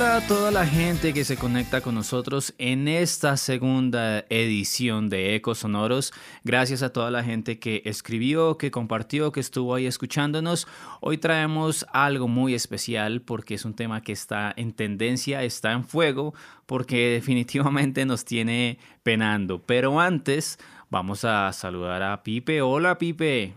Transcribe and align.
Hola 0.00 0.16
a 0.16 0.26
toda 0.26 0.50
la 0.50 0.66
gente 0.66 1.12
que 1.12 1.26
se 1.26 1.36
conecta 1.36 1.82
con 1.82 1.94
nosotros 1.94 2.54
en 2.56 2.88
esta 2.88 3.36
segunda 3.36 4.24
edición 4.30 5.10
de 5.10 5.34
Ecos 5.34 5.58
Sonoros. 5.58 6.14
Gracias 6.42 6.82
a 6.82 6.90
toda 6.90 7.10
la 7.10 7.22
gente 7.22 7.58
que 7.58 7.82
escribió, 7.84 8.56
que 8.56 8.70
compartió, 8.70 9.30
que 9.30 9.40
estuvo 9.40 9.74
ahí 9.74 9.84
escuchándonos. 9.84 10.66
Hoy 11.02 11.18
traemos 11.18 11.84
algo 11.92 12.28
muy 12.28 12.54
especial 12.54 13.20
porque 13.20 13.56
es 13.56 13.66
un 13.66 13.74
tema 13.74 14.00
que 14.00 14.12
está 14.12 14.54
en 14.56 14.72
tendencia, 14.72 15.42
está 15.42 15.72
en 15.72 15.84
fuego, 15.84 16.32
porque 16.64 17.10
definitivamente 17.10 18.06
nos 18.06 18.24
tiene 18.24 18.78
penando. 19.02 19.60
Pero 19.60 20.00
antes 20.00 20.58
vamos 20.88 21.26
a 21.26 21.52
saludar 21.52 22.02
a 22.02 22.22
Pipe. 22.22 22.62
Hola 22.62 22.96
Pipe. 22.96 23.52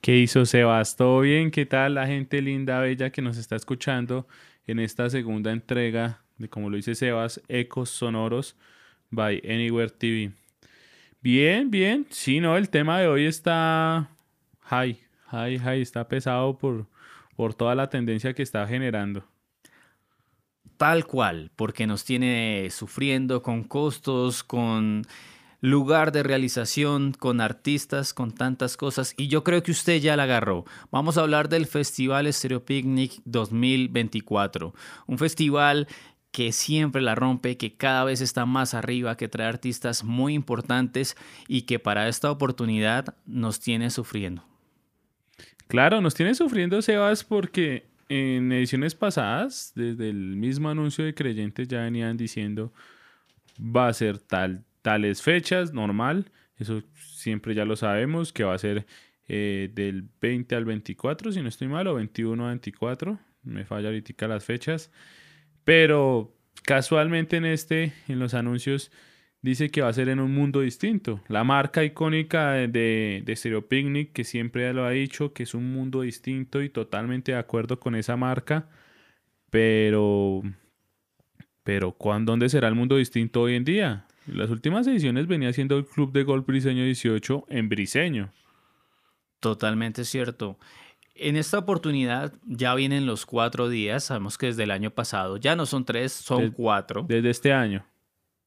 ¿Qué 0.00 0.16
hizo 0.16 0.46
Sebas? 0.46 0.94
¿Todo 0.94 1.22
bien? 1.22 1.50
¿Qué 1.50 1.66
tal 1.66 1.94
la 1.94 2.06
gente 2.06 2.40
linda, 2.40 2.78
bella 2.78 3.10
que 3.10 3.20
nos 3.20 3.36
está 3.36 3.56
escuchando? 3.56 4.28
En 4.68 4.78
esta 4.78 5.08
segunda 5.10 5.50
entrega 5.50 6.22
de, 6.36 6.48
como 6.48 6.70
lo 6.70 6.76
dice 6.76 6.94
Sebas, 6.94 7.40
Ecos 7.48 7.90
Sonoros 7.90 8.54
by 9.10 9.42
Anywhere 9.44 9.90
TV. 9.90 10.32
Bien, 11.20 11.70
bien. 11.70 12.06
Sí, 12.10 12.38
no, 12.38 12.56
el 12.56 12.68
tema 12.68 13.00
de 13.00 13.08
hoy 13.08 13.24
está 13.24 14.10
high, 14.60 15.00
high, 15.26 15.58
high, 15.58 15.80
está 15.80 16.06
pesado 16.06 16.58
por, 16.58 16.86
por 17.34 17.54
toda 17.54 17.74
la 17.74 17.88
tendencia 17.88 18.34
que 18.34 18.42
está 18.42 18.66
generando. 18.66 19.24
Tal 20.76 21.06
cual, 21.06 21.50
porque 21.56 21.86
nos 21.86 22.04
tiene 22.04 22.68
sufriendo 22.70 23.42
con 23.42 23.64
costos, 23.64 24.44
con 24.44 25.02
lugar 25.60 26.12
de 26.12 26.22
realización 26.22 27.12
con 27.12 27.40
artistas, 27.40 28.14
con 28.14 28.32
tantas 28.32 28.76
cosas. 28.76 29.14
Y 29.16 29.28
yo 29.28 29.44
creo 29.44 29.62
que 29.62 29.72
usted 29.72 30.00
ya 30.00 30.16
la 30.16 30.24
agarró. 30.24 30.64
Vamos 30.90 31.18
a 31.18 31.22
hablar 31.22 31.48
del 31.48 31.66
Festival 31.66 32.32
Stereo 32.32 32.64
Picnic 32.64 33.20
2024. 33.24 34.74
Un 35.06 35.18
festival 35.18 35.88
que 36.30 36.52
siempre 36.52 37.02
la 37.02 37.14
rompe, 37.14 37.56
que 37.56 37.76
cada 37.76 38.04
vez 38.04 38.20
está 38.20 38.46
más 38.46 38.74
arriba, 38.74 39.16
que 39.16 39.28
trae 39.28 39.48
artistas 39.48 40.04
muy 40.04 40.34
importantes 40.34 41.16
y 41.48 41.62
que 41.62 41.78
para 41.78 42.08
esta 42.08 42.30
oportunidad 42.30 43.16
nos 43.26 43.60
tiene 43.60 43.90
sufriendo. 43.90 44.44
Claro, 45.66 46.00
nos 46.00 46.14
tiene 46.14 46.34
sufriendo 46.34 46.80
Sebas 46.80 47.24
porque 47.24 47.86
en 48.08 48.52
ediciones 48.52 48.94
pasadas, 48.94 49.72
desde 49.74 50.08
el 50.08 50.36
mismo 50.36 50.68
anuncio 50.70 51.04
de 51.04 51.14
creyentes 51.14 51.68
ya 51.68 51.80
venían 51.80 52.16
diciendo 52.16 52.72
va 53.60 53.88
a 53.88 53.92
ser 53.92 54.18
tal, 54.18 54.64
tales 54.82 55.22
fechas, 55.22 55.72
normal, 55.72 56.30
eso 56.56 56.82
siempre 56.94 57.54
ya 57.54 57.64
lo 57.64 57.76
sabemos, 57.76 58.32
que 58.32 58.44
va 58.44 58.54
a 58.54 58.58
ser 58.58 58.86
eh, 59.28 59.70
del 59.72 60.08
20 60.20 60.54
al 60.54 60.64
24, 60.64 61.32
si 61.32 61.42
no 61.42 61.48
estoy 61.48 61.68
mal, 61.68 61.86
o 61.86 61.94
21 61.94 62.44
al 62.44 62.50
24, 62.50 63.18
me 63.42 63.64
falla 63.64 63.88
ahorita 63.88 64.28
las 64.28 64.44
fechas, 64.44 64.90
pero 65.64 66.34
casualmente 66.64 67.36
en 67.36 67.44
este, 67.44 67.92
en 68.08 68.18
los 68.18 68.34
anuncios, 68.34 68.90
dice 69.42 69.70
que 69.70 69.82
va 69.82 69.88
a 69.88 69.92
ser 69.92 70.08
en 70.08 70.20
un 70.20 70.34
mundo 70.34 70.60
distinto. 70.60 71.22
La 71.28 71.44
marca 71.44 71.84
icónica 71.84 72.52
de, 72.52 73.22
de 73.24 73.36
Stereo 73.36 73.68
Picnic, 73.68 74.12
que 74.12 74.24
siempre 74.24 74.72
lo 74.72 74.84
ha 74.84 74.90
dicho, 74.90 75.32
que 75.32 75.44
es 75.44 75.54
un 75.54 75.72
mundo 75.72 76.02
distinto 76.02 76.62
y 76.62 76.70
totalmente 76.70 77.32
de 77.32 77.38
acuerdo 77.38 77.78
con 77.80 77.94
esa 77.94 78.16
marca, 78.16 78.68
pero... 79.50 80.42
Pero 81.64 81.94
¿dónde 82.22 82.48
será 82.48 82.66
el 82.68 82.74
mundo 82.74 82.96
distinto 82.96 83.42
hoy 83.42 83.54
en 83.54 83.64
día? 83.64 84.07
Las 84.32 84.50
últimas 84.50 84.86
ediciones 84.86 85.26
venía 85.26 85.52
siendo 85.52 85.76
el 85.78 85.86
Club 85.86 86.12
de 86.12 86.24
Golf 86.24 86.46
Briseño 86.46 86.84
18 86.84 87.46
en 87.48 87.68
Briseño. 87.68 88.32
Totalmente 89.40 90.04
cierto. 90.04 90.58
En 91.14 91.36
esta 91.36 91.58
oportunidad 91.58 92.32
ya 92.44 92.74
vienen 92.74 93.06
los 93.06 93.26
cuatro 93.26 93.68
días. 93.68 94.04
Sabemos 94.04 94.38
que 94.38 94.46
desde 94.46 94.64
el 94.64 94.70
año 94.70 94.90
pasado 94.90 95.36
ya 95.36 95.56
no 95.56 95.66
son 95.66 95.84
tres, 95.84 96.12
son 96.12 96.50
cuatro. 96.50 97.04
Desde 97.08 97.30
este 97.30 97.52
año. 97.52 97.84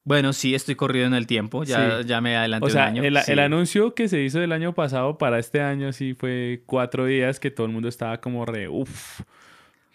Bueno, 0.04 0.34
sí, 0.34 0.56
estoy 0.56 0.76
corrido 0.76 1.06
en 1.06 1.14
el 1.14 1.28
tiempo. 1.28 1.64
Ya, 1.64 2.02
ya 2.02 2.22
me 2.22 2.36
adelanté 2.36 2.66
o 2.66 2.70
sea, 2.70 2.86
año. 2.86 3.04
El, 3.04 3.18
el, 3.18 3.40
anuncio 3.40 3.94
que 3.94 4.08
se 4.08 4.22
hizo 4.22 4.40
del 4.40 4.52
año 4.52 4.74
pasado 4.74 5.18
para 5.18 5.38
este 5.38 5.62
año 5.62 5.94
sí 5.94 6.14
fue 6.14 6.64
cuatro 6.66 7.06
días 7.06 7.40
que 7.40 7.52
todo 7.52 7.68
el 7.68 7.74
mundo 7.74 7.88
estaba 7.88 8.20
como 8.20 8.46
re, 8.46 8.68
uff. 8.68 9.22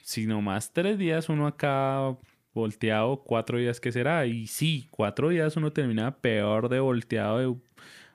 Si 0.03 0.27
nomás 0.27 0.73
tres 0.73 0.99
días 0.99 1.29
uno 1.29 1.47
acá 1.49 2.17
volteado 2.57 3.23
cuatro 3.23 3.59
días, 3.59 3.81
¿qué 3.81 3.93
será? 3.93 4.27
Y 4.27 4.47
sí, 4.47 4.89
cuatro 4.91 5.29
días 5.29 5.57
uno 5.57 5.73
termina 5.73 6.17
peor 6.19 6.69
de 6.69 6.81
volteado, 6.81 7.39
de 7.39 7.55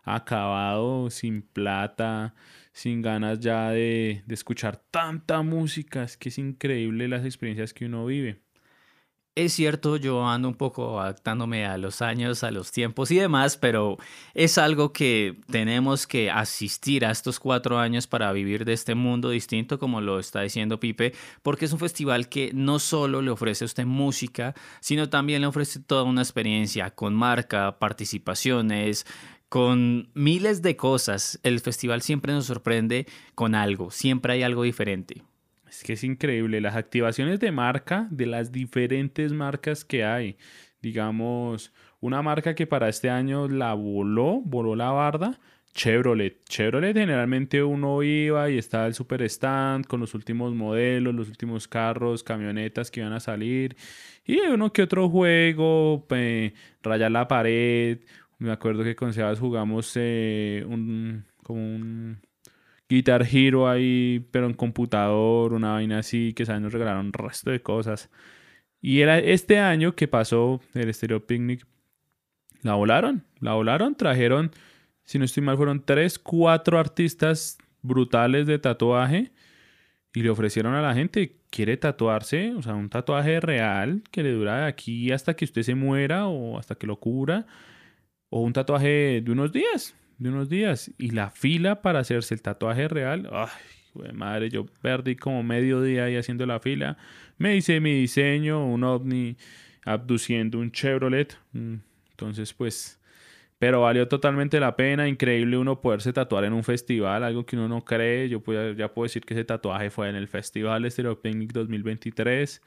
acabado, 0.04 1.10
sin 1.10 1.44
plata, 1.44 2.34
sin 2.74 3.02
ganas 3.02 3.40
ya 3.40 3.70
de, 3.70 4.24
de 4.26 4.34
escuchar 4.34 4.78
tanta 4.92 5.42
música. 5.44 6.04
Es 6.04 6.18
que 6.18 6.30
es 6.30 6.38
increíble 6.38 7.08
las 7.08 7.24
experiencias 7.24 7.74
que 7.74 7.86
uno 7.86 8.06
vive. 8.06 8.42
Es 9.34 9.54
cierto, 9.54 9.96
yo 9.96 10.28
ando 10.28 10.50
un 10.50 10.56
poco 10.56 11.00
adaptándome 11.00 11.66
a 11.66 11.78
los 11.78 12.02
años, 12.02 12.44
a 12.44 12.52
los 12.52 12.74
tiempos 12.74 13.12
y 13.12 13.16
demás, 13.16 13.56
pero 13.56 13.98
es 14.34 14.58
algo 14.58 14.92
que 14.92 15.40
tenemos 15.50 16.06
que 16.06 16.30
asistir 16.30 17.06
a 17.06 17.12
estos 17.12 17.40
cuatro 17.40 17.80
años 17.80 18.08
para 18.08 18.34
vivir 18.34 18.66
de 18.66 18.74
este 18.74 18.94
mundo 18.94 19.30
distinto, 19.30 19.80
como 19.80 20.02
lo 20.02 20.20
está 20.20 20.42
diciendo 20.42 20.82
Pipe, 20.82 21.14
porque 21.44 21.64
es 21.64 21.72
un 21.72 21.80
festival 21.80 22.28
que 22.28 22.52
no 22.54 22.78
solo 22.80 23.22
le 23.22 23.32
ofrece 23.32 23.64
a 23.64 23.68
usted 23.68 23.86
música, 23.86 24.54
sino 24.82 25.08
también 25.10 25.40
le 25.40 25.48
ofrece 25.48 25.80
toda 25.80 26.04
una 26.04 26.24
experiencia 26.24 26.92
con 26.92 27.16
marca, 27.16 27.80
participaciones, 27.80 29.06
con 29.48 30.10
miles 30.14 30.62
de 30.62 30.76
cosas. 30.76 31.40
El 31.44 31.62
festival 31.62 32.02
siempre 32.02 32.34
nos 32.34 32.48
sorprende 32.48 33.08
con 33.34 33.56
algo, 33.56 33.92
siempre 33.92 34.34
hay 34.34 34.44
algo 34.44 34.64
diferente. 34.64 35.24
Es 35.72 35.84
que 35.84 35.94
es 35.94 36.04
increíble 36.04 36.60
las 36.60 36.76
activaciones 36.76 37.40
de 37.40 37.54
marca 37.54 38.10
de 38.12 38.26
las 38.26 38.52
diferentes 38.52 39.32
marcas 39.32 39.86
que 39.86 40.04
hay. 40.04 40.38
Digamos, 40.82 41.72
una 42.02 42.22
marca 42.22 42.56
que 42.56 42.68
para 42.68 42.90
este 42.90 43.10
año 43.10 43.48
la 43.48 43.74
voló, 43.74 44.42
voló 44.42 44.76
la 44.76 44.92
barda, 44.92 45.40
Chevrolet. 45.74 46.44
Chevrolet 46.50 46.94
generalmente 46.94 47.64
uno 47.64 48.04
iba 48.04 48.50
y 48.50 48.58
estaba 48.58 48.86
el 48.86 48.94
super 48.94 49.22
stand 49.22 49.88
con 49.88 50.02
los 50.02 50.14
últimos 50.14 50.54
modelos, 50.54 51.16
los 51.16 51.30
últimos 51.30 51.70
carros, 51.70 52.22
camionetas 52.22 52.92
que 52.92 53.00
iban 53.00 53.14
a 53.14 53.22
salir. 53.22 53.78
Y 54.26 54.42
uno 54.42 54.74
que 54.74 54.82
otro 54.84 55.08
juego, 55.10 56.06
rayar 56.84 57.12
la 57.12 57.30
pared. 57.30 58.00
Me 58.40 58.52
acuerdo 58.52 58.84
que 58.84 58.98
con 58.98 59.14
Sebas 59.14 59.40
jugamos 59.40 59.94
eh, 59.96 60.66
un, 60.68 61.24
como 61.44 61.62
un 61.62 62.20
Guitar 62.92 63.26
Hero 63.32 63.70
ahí, 63.70 64.28
pero 64.32 64.48
en 64.48 64.54
computador, 64.54 65.54
una 65.54 65.72
vaina 65.74 66.00
así, 66.00 66.34
que 66.34 66.46
saben, 66.46 66.64
nos 66.64 66.74
regalaron 66.74 67.06
un 67.08 67.14
resto 67.14 67.50
de 67.50 67.62
cosas. 67.62 68.10
Y 68.82 69.00
era 69.00 69.18
este 69.20 69.60
año 69.60 69.96
que 69.96 70.10
pasó 70.10 70.60
el 70.74 70.94
Stereo 70.94 71.26
Picnic. 71.26 71.66
La 72.64 72.74
volaron, 72.76 73.26
la 73.40 73.54
volaron, 73.54 73.96
trajeron, 73.96 74.52
si 75.06 75.20
no 75.20 75.26
estoy 75.26 75.42
mal, 75.42 75.56
fueron 75.56 75.86
tres, 75.86 76.20
cuatro 76.20 76.78
artistas 76.78 77.58
brutales 77.82 78.46
de 78.46 78.60
tatuaje 78.60 79.32
y 80.14 80.22
le 80.22 80.30
ofrecieron 80.30 80.74
a 80.74 80.82
la 80.82 80.94
gente, 80.94 81.38
quiere 81.50 81.78
tatuarse, 81.78 82.54
o 82.56 82.62
sea, 82.62 82.76
un 82.76 82.90
tatuaje 82.90 83.40
real 83.40 84.04
que 84.12 84.22
le 84.22 84.34
dura 84.34 84.62
de 84.62 84.66
aquí 84.68 85.12
hasta 85.12 85.34
que 85.36 85.46
usted 85.46 85.64
se 85.64 85.76
muera 85.76 86.28
o 86.28 86.60
hasta 86.60 86.76
que 86.76 86.88
lo 86.88 87.00
cura, 87.00 87.48
o 88.30 88.42
un 88.42 88.52
tatuaje 88.54 89.22
de 89.24 89.32
unos 89.32 89.54
días, 89.54 89.96
de 90.22 90.30
unos 90.30 90.50
días 90.50 90.92
y 91.00 91.10
la 91.12 91.32
fila 91.32 91.82
para 91.82 92.00
hacerse 92.00 92.36
el 92.36 92.44
tatuaje 92.44 92.88
real, 92.88 93.28
ay, 93.34 93.50
madre, 94.14 94.52
yo 94.52 94.68
perdí 94.82 95.16
como 95.16 95.42
medio 95.42 95.82
día 95.82 96.06
ahí 96.06 96.16
haciendo 96.16 96.46
la 96.46 96.60
fila. 96.60 96.96
Me 97.40 97.56
hice 97.56 97.80
mi 97.80 97.92
diseño, 97.94 98.64
un 98.64 98.84
ovni 98.84 99.36
abduciendo 99.84 100.60
un 100.60 100.72
Chevrolet. 100.72 101.36
Mm, 101.54 101.78
entonces, 102.12 102.54
pues, 102.54 103.00
pero 103.58 103.82
valió 103.82 104.08
totalmente 104.08 104.60
la 104.60 104.76
pena, 104.76 105.08
increíble 105.08 105.58
uno 105.58 105.82
poderse 105.82 106.14
tatuar 106.14 106.44
en 106.44 106.54
un 106.54 106.64
festival, 106.64 107.24
algo 107.24 107.44
que 107.44 107.56
uno 107.56 107.68
no 107.68 107.84
cree. 107.84 108.30
Yo 108.30 108.44
ya 108.78 108.94
puedo 108.94 109.06
decir 109.06 109.24
que 109.24 109.34
ese 109.34 109.44
tatuaje 109.44 109.90
fue 109.90 110.08
en 110.08 110.16
el 110.16 110.28
Festival 110.28 110.90
Stereo 110.92 111.20
Picnic 111.20 111.52
2023. 111.52 112.62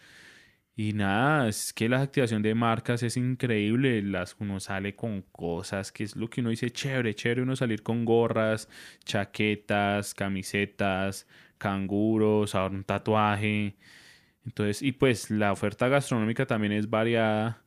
Y 0.76 0.92
nada, 0.92 1.48
es 1.48 1.72
que 1.72 1.88
la 1.88 2.00
activación 2.02 2.42
de 2.42 2.54
marcas 2.54 3.02
es 3.04 3.16
increíble. 3.16 4.02
Las, 4.02 4.36
uno 4.40 4.58
sale 4.58 4.96
con 4.96 5.22
cosas 5.22 5.92
que 5.92 6.02
es 6.04 6.16
lo 6.16 6.28
que 6.28 6.40
uno 6.40 6.50
dice, 6.50 6.70
chévere, 6.72 7.14
chévere 7.14 7.42
uno 7.42 7.54
salir 7.54 7.82
con 7.84 8.04
gorras, 8.04 8.68
chaquetas, 9.04 10.14
camisetas, 10.14 11.28
canguros, 11.58 12.54
ahora 12.56 12.74
un 12.74 12.84
tatuaje. 12.84 13.76
Entonces, 14.46 14.82
y 14.82 14.92
pues 14.92 15.30
la 15.30 15.52
oferta 15.52 15.88
gastronómica 15.88 16.46
también 16.46 16.72
es 16.72 16.90
variada. 16.90 17.63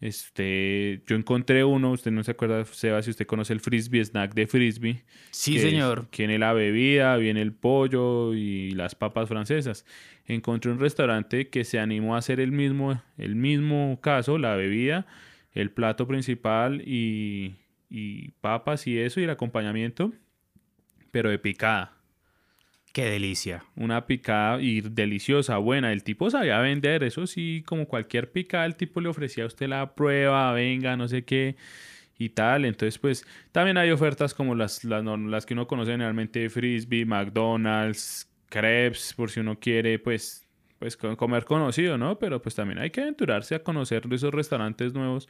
Este, 0.00 1.02
yo 1.06 1.16
encontré 1.16 1.64
uno, 1.64 1.90
usted 1.90 2.12
no 2.12 2.22
se 2.22 2.30
acuerda, 2.30 2.64
Seba, 2.66 3.02
si 3.02 3.10
usted 3.10 3.26
conoce 3.26 3.52
el 3.52 3.60
frisbee, 3.60 4.04
snack 4.04 4.32
de 4.32 4.46
frisbee. 4.46 5.02
Sí, 5.32 5.58
señor. 5.58 6.06
tiene 6.10 6.38
la 6.38 6.52
bebida, 6.52 7.16
viene 7.16 7.42
el 7.42 7.52
pollo 7.52 8.32
y 8.32 8.70
las 8.72 8.94
papas 8.94 9.28
francesas. 9.28 9.84
Encontré 10.26 10.70
un 10.70 10.78
restaurante 10.78 11.48
que 11.48 11.64
se 11.64 11.80
animó 11.80 12.14
a 12.14 12.18
hacer 12.18 12.38
el 12.38 12.52
mismo, 12.52 13.02
el 13.16 13.34
mismo 13.34 13.98
caso, 14.00 14.38
la 14.38 14.54
bebida, 14.54 15.06
el 15.52 15.72
plato 15.72 16.06
principal 16.06 16.82
y, 16.86 17.56
y 17.90 18.30
papas 18.40 18.86
y 18.86 18.98
eso 18.98 19.18
y 19.18 19.24
el 19.24 19.30
acompañamiento, 19.30 20.12
pero 21.10 21.28
de 21.28 21.40
picada. 21.40 21.97
Qué 22.98 23.04
delicia. 23.04 23.64
Una 23.76 24.06
picada 24.06 24.60
y 24.60 24.80
deliciosa, 24.80 25.56
buena. 25.58 25.92
El 25.92 26.02
tipo 26.02 26.30
sabía 26.30 26.58
vender, 26.58 27.04
eso 27.04 27.28
sí, 27.28 27.62
como 27.64 27.86
cualquier 27.86 28.32
picada, 28.32 28.66
el 28.66 28.74
tipo 28.74 29.00
le 29.00 29.08
ofrecía 29.08 29.44
a 29.44 29.46
usted 29.46 29.68
la 29.68 29.94
prueba, 29.94 30.52
venga, 30.52 30.96
no 30.96 31.06
sé 31.06 31.24
qué 31.24 31.54
y 32.18 32.30
tal. 32.30 32.64
Entonces, 32.64 32.98
pues 32.98 33.24
también 33.52 33.78
hay 33.78 33.92
ofertas 33.92 34.34
como 34.34 34.56
las, 34.56 34.82
las, 34.82 35.04
las 35.04 35.46
que 35.46 35.54
uno 35.54 35.68
conoce 35.68 35.92
generalmente, 35.92 36.50
Frisbee, 36.50 37.04
McDonald's, 37.04 38.28
Crepes, 38.48 39.14
por 39.14 39.30
si 39.30 39.38
uno 39.38 39.60
quiere, 39.60 40.00
pues 40.00 40.48
pues 40.80 40.96
comer 40.96 41.44
conocido, 41.44 41.98
¿no? 41.98 42.18
Pero 42.18 42.42
pues 42.42 42.56
también 42.56 42.80
hay 42.80 42.90
que 42.90 43.02
aventurarse 43.02 43.54
a 43.54 43.62
conocer 43.62 44.08
esos 44.10 44.34
restaurantes 44.34 44.92
nuevos 44.92 45.28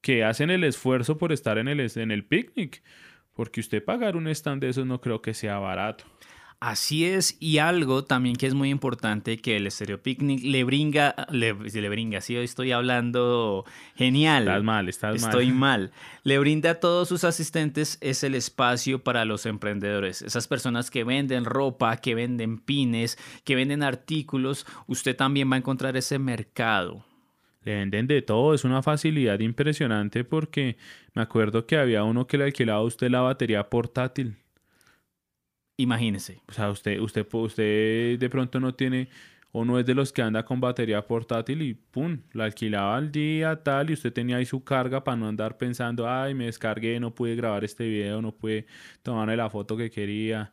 que 0.00 0.24
hacen 0.24 0.48
el 0.48 0.64
esfuerzo 0.64 1.18
por 1.18 1.30
estar 1.32 1.58
en 1.58 1.68
el, 1.68 1.80
en 1.94 2.10
el 2.10 2.24
picnic. 2.24 2.82
Porque 3.34 3.60
usted 3.60 3.84
pagar 3.84 4.16
un 4.16 4.28
stand 4.28 4.62
de 4.62 4.70
esos 4.70 4.86
no 4.86 5.02
creo 5.02 5.20
que 5.20 5.34
sea 5.34 5.58
barato. 5.58 6.04
Así 6.64 7.04
es, 7.04 7.36
y 7.40 7.58
algo 7.58 8.04
también 8.04 8.36
que 8.36 8.46
es 8.46 8.54
muy 8.54 8.70
importante 8.70 9.36
que 9.38 9.56
el 9.56 9.68
Stereo 9.68 10.00
Picnic 10.00 10.44
le 10.44 10.62
bringa, 10.62 11.26
le, 11.32 11.54
le 11.54 11.88
bringa, 11.88 12.20
sí, 12.20 12.36
hoy 12.36 12.44
estoy 12.44 12.70
hablando 12.70 13.64
genial. 13.96 14.44
Estás 14.44 14.62
mal, 14.62 14.88
estás 14.88 15.20
mal. 15.20 15.30
Estoy 15.30 15.50
mal. 15.50 15.90
Le 16.22 16.38
brinda 16.38 16.70
a 16.70 16.74
todos 16.76 17.08
sus 17.08 17.24
asistentes 17.24 17.98
es 18.00 18.22
el 18.22 18.36
espacio 18.36 19.02
para 19.02 19.24
los 19.24 19.44
emprendedores, 19.44 20.22
esas 20.22 20.46
personas 20.46 20.92
que 20.92 21.02
venden 21.02 21.46
ropa, 21.46 21.96
que 21.96 22.14
venden 22.14 22.58
pines, 22.58 23.18
que 23.42 23.56
venden 23.56 23.82
artículos, 23.82 24.64
usted 24.86 25.16
también 25.16 25.50
va 25.50 25.56
a 25.56 25.58
encontrar 25.58 25.96
ese 25.96 26.20
mercado. 26.20 27.04
Le 27.64 27.74
venden 27.74 28.06
de 28.06 28.22
todo, 28.22 28.54
es 28.54 28.62
una 28.62 28.84
facilidad 28.84 29.40
impresionante 29.40 30.22
porque 30.22 30.76
me 31.12 31.22
acuerdo 31.22 31.66
que 31.66 31.76
había 31.76 32.04
uno 32.04 32.28
que 32.28 32.38
le 32.38 32.44
alquilaba 32.44 32.78
a 32.78 32.84
usted 32.84 33.10
la 33.10 33.20
batería 33.22 33.68
portátil. 33.68 34.36
Imagínese. 35.76 36.42
O 36.48 36.52
sea, 36.52 36.70
usted, 36.70 37.00
usted, 37.00 37.26
usted 37.32 38.18
de 38.18 38.30
pronto 38.30 38.60
no 38.60 38.74
tiene 38.74 39.08
o 39.52 39.64
no 39.64 39.78
es 39.78 39.84
de 39.86 39.94
los 39.94 40.12
que 40.12 40.22
anda 40.22 40.44
con 40.44 40.60
batería 40.60 41.06
portátil 41.06 41.60
y 41.62 41.74
pum, 41.74 42.22
la 42.32 42.44
alquilaba 42.44 42.96
al 42.96 43.12
día 43.12 43.62
tal 43.62 43.90
y 43.90 43.92
usted 43.92 44.12
tenía 44.12 44.36
ahí 44.36 44.46
su 44.46 44.64
carga 44.64 45.04
para 45.04 45.16
no 45.16 45.28
andar 45.28 45.58
pensando, 45.58 46.08
ay, 46.08 46.34
me 46.34 46.46
descargué, 46.46 46.98
no 46.98 47.14
pude 47.14 47.36
grabar 47.36 47.62
este 47.64 47.86
video, 47.86 48.22
no 48.22 48.32
pude 48.34 48.66
tomarle 49.02 49.36
la 49.36 49.50
foto 49.50 49.76
que 49.76 49.90
quería. 49.90 50.52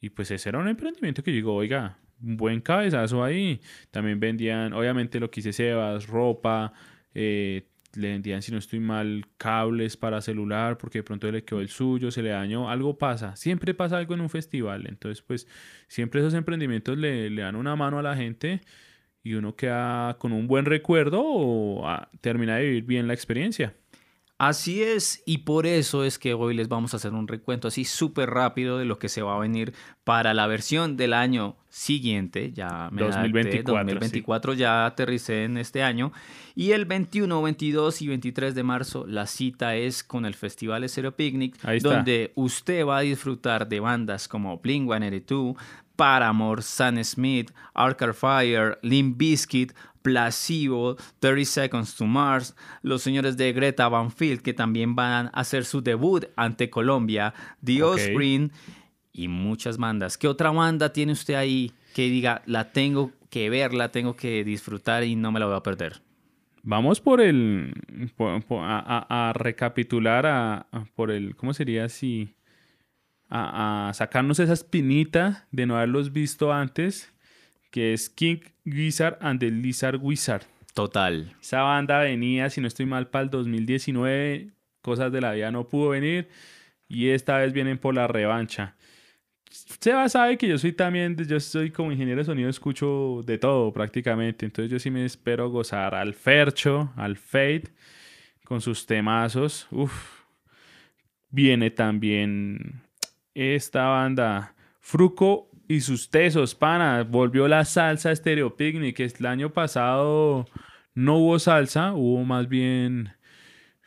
Y 0.00 0.10
pues 0.10 0.30
ese 0.32 0.48
era 0.48 0.58
un 0.58 0.68
emprendimiento 0.68 1.22
que 1.22 1.30
digo, 1.30 1.54
oiga, 1.54 1.98
un 2.20 2.36
buen 2.36 2.60
cabezazo 2.60 3.22
ahí. 3.22 3.60
También 3.92 4.18
vendían, 4.20 4.72
obviamente 4.72 5.20
lo 5.20 5.30
que 5.30 5.40
hice 5.40 5.52
Sebas, 5.52 6.08
ropa, 6.08 6.72
eh, 7.14 7.68
le 7.94 8.08
vendían, 8.08 8.42
si 8.42 8.52
no 8.52 8.58
estoy 8.58 8.80
mal, 8.80 9.26
cables 9.36 9.96
para 9.96 10.20
celular 10.20 10.78
porque 10.78 11.00
de 11.00 11.02
pronto 11.02 11.30
le 11.30 11.44
quedó 11.44 11.60
el 11.60 11.68
suyo, 11.68 12.10
se 12.10 12.22
le 12.22 12.30
dañó, 12.30 12.70
algo 12.70 12.98
pasa, 12.98 13.36
siempre 13.36 13.74
pasa 13.74 13.98
algo 13.98 14.14
en 14.14 14.20
un 14.20 14.30
festival, 14.30 14.86
entonces 14.86 15.22
pues 15.22 15.46
siempre 15.88 16.20
esos 16.20 16.34
emprendimientos 16.34 16.96
le, 16.98 17.30
le 17.30 17.42
dan 17.42 17.56
una 17.56 17.76
mano 17.76 17.98
a 17.98 18.02
la 18.02 18.16
gente 18.16 18.60
y 19.22 19.34
uno 19.34 19.56
queda 19.56 20.16
con 20.18 20.32
un 20.32 20.46
buen 20.46 20.64
recuerdo 20.64 21.22
o 21.24 21.88
ah, 21.88 22.10
termina 22.20 22.56
de 22.56 22.64
vivir 22.64 22.84
bien 22.84 23.06
la 23.06 23.14
experiencia. 23.14 23.74
Así 24.42 24.82
es, 24.82 25.22
y 25.24 25.38
por 25.38 25.66
eso 25.66 26.02
es 26.02 26.18
que 26.18 26.34
hoy 26.34 26.52
les 26.52 26.66
vamos 26.66 26.92
a 26.92 26.96
hacer 26.96 27.12
un 27.12 27.28
recuento 27.28 27.68
así 27.68 27.84
súper 27.84 28.28
rápido 28.30 28.76
de 28.76 28.84
lo 28.84 28.98
que 28.98 29.08
se 29.08 29.22
va 29.22 29.36
a 29.36 29.38
venir 29.38 29.72
para 30.02 30.34
la 30.34 30.48
versión 30.48 30.96
del 30.96 31.12
año 31.12 31.54
siguiente, 31.68 32.50
ya 32.52 32.88
me 32.90 33.02
2024, 33.02 33.84
2024 33.84 34.54
ya 34.54 34.84
aterricé 34.84 35.44
en 35.44 35.58
este 35.58 35.84
año, 35.84 36.12
y 36.56 36.72
el 36.72 36.86
21, 36.86 37.40
22 37.40 38.02
y 38.02 38.08
23 38.08 38.56
de 38.56 38.62
marzo 38.64 39.06
la 39.06 39.28
cita 39.28 39.76
es 39.76 40.02
con 40.02 40.26
el 40.26 40.34
Festival 40.34 40.88
Zero 40.88 41.14
Picnic, 41.14 41.62
donde 41.80 42.32
usted 42.34 42.84
va 42.84 42.98
a 42.98 43.02
disfrutar 43.02 43.68
de 43.68 43.78
bandas 43.78 44.26
como 44.26 44.60
Blink-182, 44.60 45.56
Paramore, 45.94 46.62
Sam 46.62 47.04
Smith, 47.04 47.52
Arcade 47.74 48.12
Fire, 48.12 48.78
Limp 48.82 49.16
Bizkit, 49.18 49.72
Placebo, 50.02 50.96
30 51.20 51.44
Seconds 51.44 51.94
to 51.96 52.04
Mars, 52.04 52.54
los 52.82 53.02
señores 53.02 53.36
de 53.36 53.52
Greta 53.52 53.88
Van 53.88 54.10
Field 54.10 54.42
que 54.42 54.52
también 54.52 54.94
van 54.94 55.26
a 55.26 55.40
hacer 55.40 55.64
su 55.64 55.82
debut 55.82 56.26
ante 56.36 56.70
Colombia, 56.70 57.34
The 57.64 57.82
okay. 57.82 58.50
y 59.12 59.28
muchas 59.28 59.78
bandas. 59.78 60.18
¿Qué 60.18 60.28
otra 60.28 60.50
banda 60.50 60.92
tiene 60.92 61.12
usted 61.12 61.34
ahí 61.34 61.72
que 61.94 62.02
diga, 62.08 62.42
la 62.46 62.72
tengo 62.72 63.12
que 63.30 63.50
ver, 63.50 63.74
la 63.74 63.90
tengo 63.90 64.16
que 64.16 64.44
disfrutar 64.44 65.04
y 65.04 65.16
no 65.16 65.32
me 65.32 65.40
la 65.40 65.46
voy 65.46 65.56
a 65.56 65.62
perder? 65.62 66.02
Vamos 66.64 67.00
por 67.00 67.20
el, 67.20 67.74
a, 68.18 69.32
recapitular, 69.34 70.26
a, 70.26 70.66
por 70.94 71.10
el, 71.10 71.34
¿cómo 71.34 71.52
sería 71.54 71.88
si? 71.88 72.36
A, 73.28 73.90
sacarnos 73.94 74.38
esa 74.38 74.52
espinita 74.52 75.48
de 75.50 75.66
no 75.66 75.76
haberlos 75.76 76.12
visto 76.12 76.52
antes 76.52 77.12
que 77.72 77.94
es 77.94 78.08
King 78.08 78.38
Gizzard 78.64 79.18
and 79.20 79.40
the 79.40 79.50
Lizard 79.50 79.98
Wizard. 80.00 80.42
Total. 80.74 81.34
Esa 81.40 81.62
banda 81.62 81.98
venía, 81.98 82.48
si 82.50 82.60
no 82.60 82.68
estoy 82.68 82.86
mal, 82.86 83.08
para 83.08 83.24
el 83.24 83.30
2019. 83.30 84.50
Cosas 84.82 85.10
de 85.10 85.20
la 85.20 85.32
vida 85.32 85.50
no 85.50 85.66
pudo 85.66 85.88
venir. 85.88 86.28
Y 86.86 87.08
esta 87.08 87.38
vez 87.38 87.52
vienen 87.52 87.78
por 87.78 87.94
la 87.94 88.06
revancha. 88.06 88.76
Seba 89.50 90.08
sabe 90.08 90.38
que 90.38 90.48
yo 90.48 90.58
soy 90.58 90.72
también, 90.72 91.16
yo 91.16 91.40
soy 91.40 91.70
como 91.70 91.92
ingeniero 91.92 92.20
de 92.20 92.24
sonido, 92.24 92.48
escucho 92.48 93.22
de 93.24 93.38
todo 93.38 93.72
prácticamente. 93.72 94.46
Entonces 94.46 94.70
yo 94.70 94.78
sí 94.78 94.90
me 94.90 95.04
espero 95.04 95.50
gozar 95.50 95.94
al 95.94 96.14
Fercho, 96.14 96.92
al 96.96 97.16
Fate, 97.16 97.64
con 98.44 98.60
sus 98.60 98.86
temazos. 98.86 99.66
Uf. 99.70 100.20
Viene 101.30 101.70
también 101.70 102.82
esta 103.34 103.86
banda, 103.86 104.54
Fruco 104.80 105.48
y 105.68 105.80
sus 105.80 106.10
tesos, 106.10 106.54
pana. 106.54 107.04
Volvió 107.08 107.48
la 107.48 107.64
salsa 107.64 108.14
Stereo 108.14 108.56
Picnic. 108.56 109.00
El 109.00 109.26
año 109.26 109.52
pasado 109.52 110.46
no 110.94 111.18
hubo 111.18 111.38
salsa, 111.38 111.92
hubo 111.94 112.24
más 112.24 112.48
bien 112.48 113.12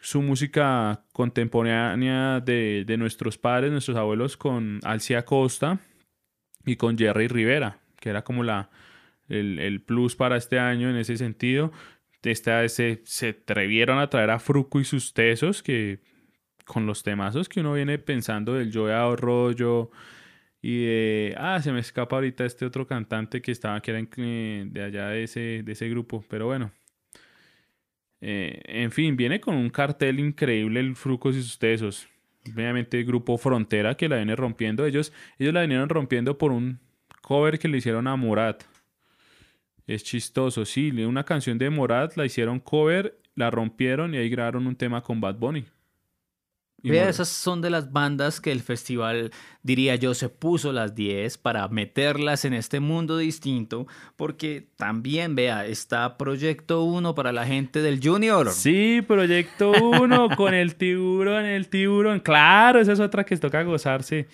su 0.01 0.22
música 0.22 1.04
contemporánea 1.13 2.39
de, 2.39 2.95
nuestros 2.98 3.38
padres, 3.38 3.72
nuestros 3.72 3.98
abuelos, 3.98 4.38
con 4.38 4.80
Alcia 4.83 5.25
Costa 5.25 5.80
y 6.63 6.75
con 6.75 6.98
Jerry 6.98 7.27
Rivera, 7.27 7.80
que 8.00 8.10
era 8.10 8.24
como 8.24 8.44
la, 8.44 8.69
el, 9.30 9.81
plus 9.81 10.16
para 10.16 10.38
este 10.38 10.60
año 10.60 10.89
en 10.89 10.98
ese 10.98 11.18
sentido. 11.18 11.72
Esta 12.22 12.68
se, 12.69 13.01
atrevieron 13.27 14.00
a 14.00 14.10
traer 14.10 14.30
a 14.30 14.39
Fruco 14.39 14.80
y 14.80 14.83
sus 14.86 15.13
tesos, 15.13 15.63
que 15.63 16.00
con 16.65 16.86
los 16.86 17.03
temazos 17.03 17.50
que 17.50 17.62
uno 17.62 17.74
viene 17.74 17.98
pensando 17.98 18.53
del 18.53 18.72
Joe 18.72 19.15
Rollo, 19.15 19.91
y 20.67 20.84
de, 20.84 21.36
ah, 21.38 21.62
se 21.62 21.72
me 21.72 21.79
escapa 21.79 22.15
ahorita 22.15 22.43
este 22.43 22.65
otro 22.65 22.88
cantante 22.88 23.39
que 23.39 23.51
estaba, 23.51 23.79
que 23.81 23.91
era 23.91 24.01
de 24.01 24.84
allá 24.84 25.10
de 25.10 25.22
ese, 25.22 25.62
de 25.63 25.72
ese 25.72 25.88
grupo, 25.89 26.25
pero 26.27 26.48
bueno. 26.48 26.72
Eh, 28.19 28.63
en 28.65 28.91
fin, 28.91 29.15
viene 29.15 29.39
con 29.39 29.53
un 29.53 29.69
cartel 29.69 30.19
increíble 30.19 30.79
el 30.79 30.95
Frucos 30.95 31.36
y 31.36 31.43
sus 31.43 31.60
Tesos. 31.60 32.07
Obviamente 32.51 32.98
el 32.98 33.05
grupo 33.05 33.38
Frontera 33.38 33.95
que 33.95 34.10
la 34.10 34.15
viene 34.15 34.36
rompiendo. 34.36 34.88
Ellos, 34.88 35.13
ellos 35.38 35.53
la 35.53 35.62
vinieron 35.62 35.88
rompiendo 35.88 36.36
por 36.39 36.51
un 36.51 36.79
cover 37.22 37.60
que 37.60 37.67
le 37.67 37.77
hicieron 37.77 38.07
a 38.07 38.15
Morat. 38.15 38.63
Es 39.86 40.03
chistoso, 40.03 40.65
sí, 40.65 40.89
una 41.03 41.25
canción 41.25 41.60
de 41.60 41.69
Morat 41.69 42.17
la 42.17 42.25
hicieron 42.25 42.60
cover, 42.60 43.19
la 43.36 43.51
rompieron 43.51 44.15
y 44.15 44.17
ahí 44.17 44.29
grabaron 44.29 44.65
un 44.65 44.75
tema 44.75 45.03
con 45.03 45.22
Bad 45.22 45.36
Bunny. 45.36 45.65
Vea, 46.84 47.10
esas 47.10 47.29
son 47.29 47.62
de 47.62 47.72
las 47.72 47.91
bandas 47.91 48.39
que 48.39 48.51
el 48.51 48.62
festival, 48.62 49.32
diría 49.63 49.96
yo, 49.96 50.13
se 50.13 50.29
puso 50.29 50.72
las 50.72 50.94
10 50.94 51.39
para 51.39 51.67
meterlas 51.67 52.46
en 52.46 52.53
este 52.53 52.79
mundo 52.79 53.17
distinto, 53.17 53.88
porque 54.15 54.67
también, 54.75 55.36
vea, 55.36 55.65
está 55.65 56.17
Proyecto 56.17 56.84
1 56.84 57.15
para 57.15 57.32
la 57.32 57.46
gente 57.48 57.82
del 57.82 58.00
Junior. 58.03 58.51
Sí, 58.51 59.01
Proyecto 59.08 59.72
1 59.72 60.29
con 60.36 60.53
el 60.53 60.75
tiburón, 60.75 61.46
el 61.46 61.70
tiburón. 61.70 62.20
Claro, 62.20 62.79
esa 62.79 62.94
es 62.94 63.00
otra 63.00 63.24
que 63.24 63.36
toca 63.38 63.63
gozarse. 63.63 64.27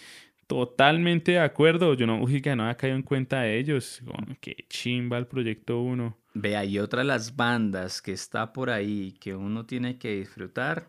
Totalmente 0.48 1.32
de 1.32 1.40
acuerdo. 1.40 1.94
Yo 1.94 2.06
no, 2.06 2.22
uy, 2.22 2.42
que 2.42 2.54
no 2.58 2.64
había 2.64 2.76
caído 2.76 2.98
en 2.98 3.04
cuenta 3.04 3.42
de 3.42 3.58
ellos. 3.58 4.02
qué 4.42 4.66
chimba 4.68 5.18
el 5.18 5.26
Proyecto 5.26 5.82
1. 5.82 6.18
Vea, 6.34 6.66
y 6.66 6.80
otra 6.80 7.00
de 7.00 7.06
las 7.06 7.36
bandas 7.38 8.02
que 8.02 8.12
está 8.12 8.52
por 8.52 8.70
ahí 8.70 9.14
que 9.22 9.34
uno 9.34 9.66
tiene 9.66 9.98
que 9.98 10.16
disfrutar, 10.16 10.88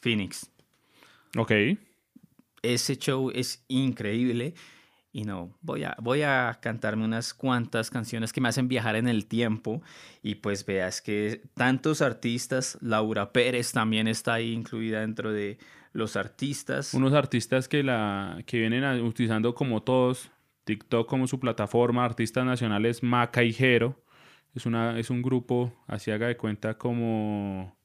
Phoenix. 0.00 0.50
Ok. 1.36 1.52
Ese 2.62 2.96
show 2.96 3.30
es 3.34 3.64
increíble. 3.68 4.54
Y 5.12 5.22
no, 5.22 5.56
voy 5.60 5.84
a, 5.84 5.96
voy 6.00 6.22
a 6.22 6.58
cantarme 6.60 7.04
unas 7.04 7.34
cuantas 7.34 7.88
canciones 7.88 8.32
que 8.32 8.40
me 8.40 8.48
hacen 8.48 8.66
viajar 8.66 8.96
en 8.96 9.06
el 9.06 9.26
tiempo. 9.26 9.80
Y 10.22 10.36
pues 10.36 10.66
veas 10.66 11.00
que 11.00 11.42
tantos 11.54 12.02
artistas, 12.02 12.76
Laura 12.80 13.32
Pérez 13.32 13.70
también 13.72 14.08
está 14.08 14.34
ahí 14.34 14.52
incluida 14.52 15.02
dentro 15.02 15.32
de 15.32 15.58
los 15.92 16.16
artistas. 16.16 16.94
Unos 16.94 17.12
artistas 17.12 17.68
que, 17.68 17.84
la, 17.84 18.42
que 18.44 18.58
vienen 18.58 18.84
utilizando 19.04 19.54
como 19.54 19.84
todos 19.84 20.32
TikTok 20.64 21.08
como 21.08 21.26
su 21.28 21.38
plataforma, 21.38 22.04
artistas 22.04 22.44
nacionales 22.44 23.02
Maca 23.02 23.44
y 23.44 23.52
Jero. 23.52 24.02
Es, 24.54 24.66
una, 24.66 24.98
es 24.98 25.10
un 25.10 25.22
grupo, 25.22 25.72
así 25.86 26.10
haga 26.10 26.26
de 26.26 26.36
cuenta 26.36 26.76
como 26.76 27.76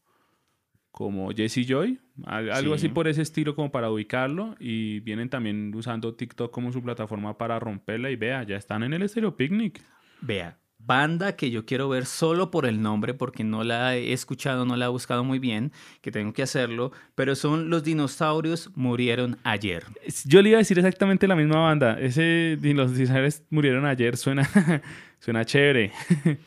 como 0.91 1.31
Jesse 1.31 1.65
Joy, 1.67 1.99
algo 2.25 2.73
así 2.73 2.89
por 2.89 3.07
ese 3.07 3.21
estilo 3.21 3.55
como 3.55 3.71
para 3.71 3.91
ubicarlo 3.91 4.55
y 4.59 4.99
vienen 5.01 5.29
también 5.29 5.73
usando 5.75 6.15
TikTok 6.15 6.51
como 6.51 6.71
su 6.71 6.81
plataforma 6.81 7.37
para 7.37 7.59
romperla 7.59 8.09
y 8.11 8.15
vea, 8.15 8.43
ya 8.43 8.57
están 8.57 8.83
en 8.83 8.93
el 8.93 9.03
Estéreo 9.03 9.35
Picnic. 9.35 9.81
Vea, 10.21 10.57
banda 10.79 11.35
que 11.35 11.51
yo 11.51 11.65
quiero 11.65 11.89
ver 11.89 12.05
solo 12.05 12.49
por 12.49 12.65
el 12.65 12.81
nombre, 12.81 13.13
porque 13.13 13.43
no 13.43 13.63
la 13.63 13.95
he 13.95 14.13
escuchado, 14.13 14.65
no 14.65 14.75
la 14.75 14.85
he 14.85 14.89
buscado 14.89 15.23
muy 15.23 15.37
bien, 15.37 15.71
que 16.01 16.11
tengo 16.11 16.33
que 16.33 16.41
hacerlo, 16.41 16.91
pero 17.15 17.35
son 17.35 17.69
Los 17.69 17.83
Dinosaurios 17.83 18.71
Murieron 18.75 19.37
Ayer. 19.43 19.83
Yo 20.25 20.41
le 20.41 20.49
iba 20.49 20.57
a 20.57 20.59
decir 20.59 20.79
exactamente 20.79 21.27
la 21.27 21.35
misma 21.35 21.59
banda. 21.59 21.99
Ese 21.99 22.57
Los 22.61 22.95
Dinosaurios 22.95 23.43
Murieron 23.49 23.85
Ayer 23.85 24.17
suena, 24.17 24.49
suena 25.19 25.45
chévere. 25.45 25.91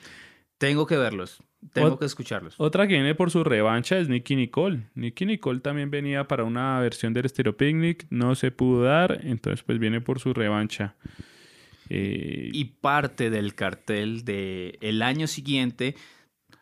tengo 0.59 0.87
que 0.87 0.97
verlos. 0.97 1.43
Tengo 1.73 1.99
que 1.99 2.07
escucharlos. 2.07 2.55
Otra 2.59 2.87
que 2.87 2.95
viene 2.95 3.15
por 3.15 3.31
su 3.31 3.45
revancha 3.45 3.99
es 3.99 4.09
Nicky 4.09 4.37
Nicole. 4.37 4.89
Nicky 4.95 5.27
Nicole 5.27 5.61
también 5.61 5.91
venía 5.91 6.27
para 6.27 6.45
una 6.45 6.81
versión 6.81 7.15
del 7.15 7.29
Stereo 7.29 7.57
Picnic, 7.57 8.07
no 8.11 8.35
se 8.35 8.51
pudo 8.51 8.83
dar, 8.83 9.21
entonces 9.23 9.63
pues 9.63 9.79
viene 9.79 10.01
por 10.01 10.19
su 10.19 10.35
revancha. 10.35 10.97
Eh, 11.89 12.51
y 12.53 12.65
parte 12.65 13.31
del 13.31 13.55
cartel 13.55 14.25
del 14.25 14.79
el 14.81 15.03
año 15.03 15.27
siguiente 15.27 15.95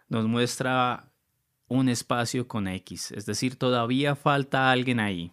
nos 0.09 0.27
muestra 0.27 1.11
un 1.69 1.89
espacio 1.89 2.47
con 2.49 2.69
X. 2.69 3.13
Es 3.13 3.27
decir, 3.27 3.57
todavía 3.57 4.17
falta 4.17 4.71
alguien 4.71 5.01
ahí. 5.01 5.31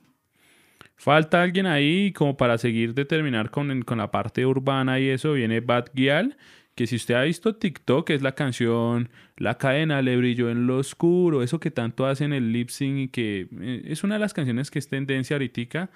Falta 0.96 1.42
alguien 1.42 1.66
ahí 1.66 2.12
como 2.14 2.38
para 2.38 2.58
seguir 2.58 2.94
determinar 2.94 3.52
con, 3.52 3.82
con 3.82 3.98
la 3.98 4.12
parte 4.12 4.46
urbana 4.46 5.00
y 5.00 5.10
eso 5.10 5.34
viene 5.34 5.60
Bad 5.60 5.92
Gyal, 5.94 6.38
que 6.78 6.88
si 6.88 6.96
usted 6.96 7.16
ha 7.16 7.24
visto 7.24 7.58
TikTok 7.58 8.12
es 8.12 8.22
la 8.22 8.34
canción 8.34 9.10
La 9.36 9.58
cadena 9.58 10.02
le 10.02 10.16
brilló 10.16 10.50
en 10.50 10.66
lo 10.68 10.78
oscuro, 10.78 11.44
eso 11.44 11.60
que 11.60 11.72
tanto 11.72 12.06
hacen 12.06 12.32
el 12.32 12.54
lip 12.54 12.70
sync 12.70 12.98
y 12.98 13.08
que 13.10 13.50
eh, 13.60 13.82
es 13.86 14.06
una 14.06 14.16
de 14.16 14.20
las 14.20 14.34
canciones 14.34 14.72
que 14.72 14.80
es 14.80 14.88
tendencia 14.88 15.36
ahorita. 15.36 15.90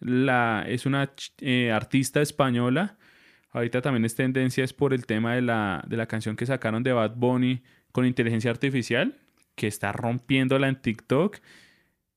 La, 0.00 0.64
es 0.68 0.84
una 0.84 1.10
eh, 1.40 1.72
artista 1.72 2.20
española 2.20 2.98
Ahorita 3.56 3.80
también 3.80 4.04
es 4.04 4.14
tendencia 4.14 4.62
es 4.64 4.74
por 4.74 4.92
el 4.92 5.06
tema 5.06 5.34
de 5.34 5.40
la, 5.40 5.82
de 5.88 5.96
la 5.96 6.04
canción 6.04 6.36
que 6.36 6.44
sacaron 6.44 6.82
de 6.82 6.92
Bad 6.92 7.14
Bunny 7.16 7.62
con 7.90 8.04
inteligencia 8.04 8.50
artificial, 8.50 9.16
que 9.54 9.66
está 9.66 9.92
rompiéndola 9.92 10.68
en 10.68 10.76
TikTok. 10.76 11.38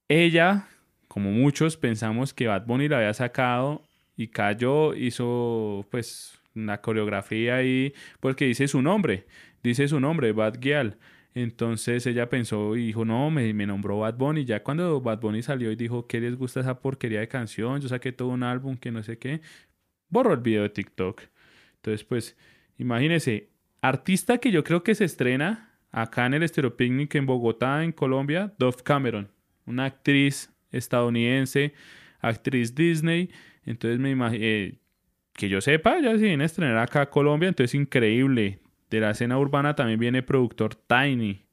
Ella, 0.10 0.68
como 1.08 1.32
muchos, 1.32 1.78
pensamos 1.78 2.34
que 2.34 2.48
Bad 2.48 2.66
Bunny 2.66 2.89
la 2.89 2.98
había 2.98 3.13
sacado 3.13 3.84
y 4.18 4.28
cayó, 4.28 4.94
hizo 4.96 5.88
pues 5.89 6.38
una 6.63 6.82
coreografía 6.82 7.58
ahí, 7.58 7.94
porque 8.20 8.46
dice 8.46 8.68
su 8.68 8.82
nombre, 8.82 9.25
dice 9.63 9.88
su 9.88 10.00
nombre, 10.00 10.32
Bad 10.32 10.60
Gyal. 10.60 10.98
Entonces 11.36 12.06
ella 12.08 12.30
pensó 12.30 12.75
y 12.75 12.88
dijo, 12.88 13.06
no, 13.06 13.30
me, 13.30 13.54
nombró 13.54 14.00
Bad 14.00 14.16
Bunny. 14.16 14.46
Ya 14.46 14.63
cuando 14.63 15.00
Bad 15.00 15.20
Bunny 15.20 15.44
salió 15.44 15.72
y 15.72 15.75
dijo, 15.75 16.08
¿qué 16.08 16.20
les 16.20 16.36
gusta 16.36 16.62
esa 16.62 16.80
porquería 16.80 17.20
de 17.20 17.28
canción? 17.28 17.80
Yo 17.82 17.88
saqué 17.88 18.12
todo 18.12 18.30
un 18.30 18.44
álbum 18.44 18.78
que 18.78 18.92
no 18.92 19.04
sé 19.04 19.18
qué 19.18 19.42
borró 20.10 20.34
el 20.34 20.39
video 20.39 20.63
de 20.63 20.70
TikTok. 20.70 21.22
Entonces, 21.75 22.04
pues, 22.04 22.38
imagínese, 22.78 23.50
artista 23.82 24.39
que 24.39 24.51
yo 24.51 24.63
creo 24.63 24.84
que 24.84 24.96
se 24.96 25.06
estrena 25.06 25.80
acá 25.92 26.25
en 26.25 26.34
el 26.34 26.44
Estero 26.44 26.75
Picnic 26.75 27.16
en 27.16 27.25
Bogotá, 27.25 27.84
en 27.84 27.92
Colombia, 27.92 28.54
Dove 28.58 28.78
Cameron, 28.84 29.32
una 29.66 29.86
actriz 29.86 30.51
estadounidense, 30.72 31.74
actriz 32.20 32.75
Disney. 32.75 33.30
Entonces, 33.66 34.00
me 34.00 34.12
imagino, 34.12 34.44
eh, 34.44 34.79
que 35.39 35.48
yo 35.48 35.62
sepa, 35.62 36.01
ya 36.01 36.12
se 36.12 36.17
viene 36.17 36.43
a 36.43 36.46
estrenar 36.46 36.77
acá 36.77 37.01
a 37.03 37.10
Colombia, 37.10 37.48
entonces 37.48 37.74
increíble. 37.74 38.60
De 38.89 39.00
la 39.00 39.12
escena 39.12 39.39
urbana 39.39 39.74
también 39.74 39.98
viene 39.98 40.22
productor 40.22 40.75
Tiny. 40.75 41.46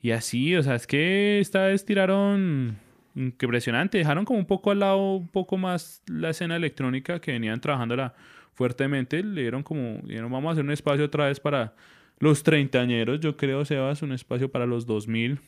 Y 0.00 0.12
así, 0.12 0.56
o 0.56 0.62
sea, 0.62 0.74
es 0.74 0.86
que 0.86 1.38
esta 1.38 1.66
vez 1.66 1.84
tiraron 1.84 2.78
impresionante. 3.14 3.98
Dejaron 3.98 4.24
como 4.24 4.38
un 4.38 4.46
poco 4.46 4.70
al 4.70 4.78
lado, 4.78 5.16
un 5.16 5.28
poco 5.28 5.58
más 5.58 6.02
la 6.06 6.30
escena 6.30 6.56
electrónica 6.56 7.20
que 7.20 7.32
venían 7.32 7.60
trabajándola 7.60 8.14
fuertemente. 8.54 9.22
Le 9.22 9.42
dieron 9.42 9.62
como, 9.62 10.00
dijeron, 10.04 10.32
vamos 10.32 10.48
a 10.48 10.52
hacer 10.52 10.64
un 10.64 10.70
espacio 10.70 11.04
otra 11.04 11.26
vez 11.26 11.40
para 11.40 11.74
los 12.20 12.42
treintañeros, 12.42 13.20
yo 13.20 13.36
creo, 13.36 13.66
Sebas, 13.66 14.00
un 14.00 14.12
espacio 14.12 14.50
para 14.50 14.64
los 14.64 14.86
2000. 14.86 15.38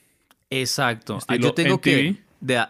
Exacto. 0.50 1.20
Ah, 1.26 1.36
yo 1.36 1.54
tengo 1.54 1.80
que 1.80 2.16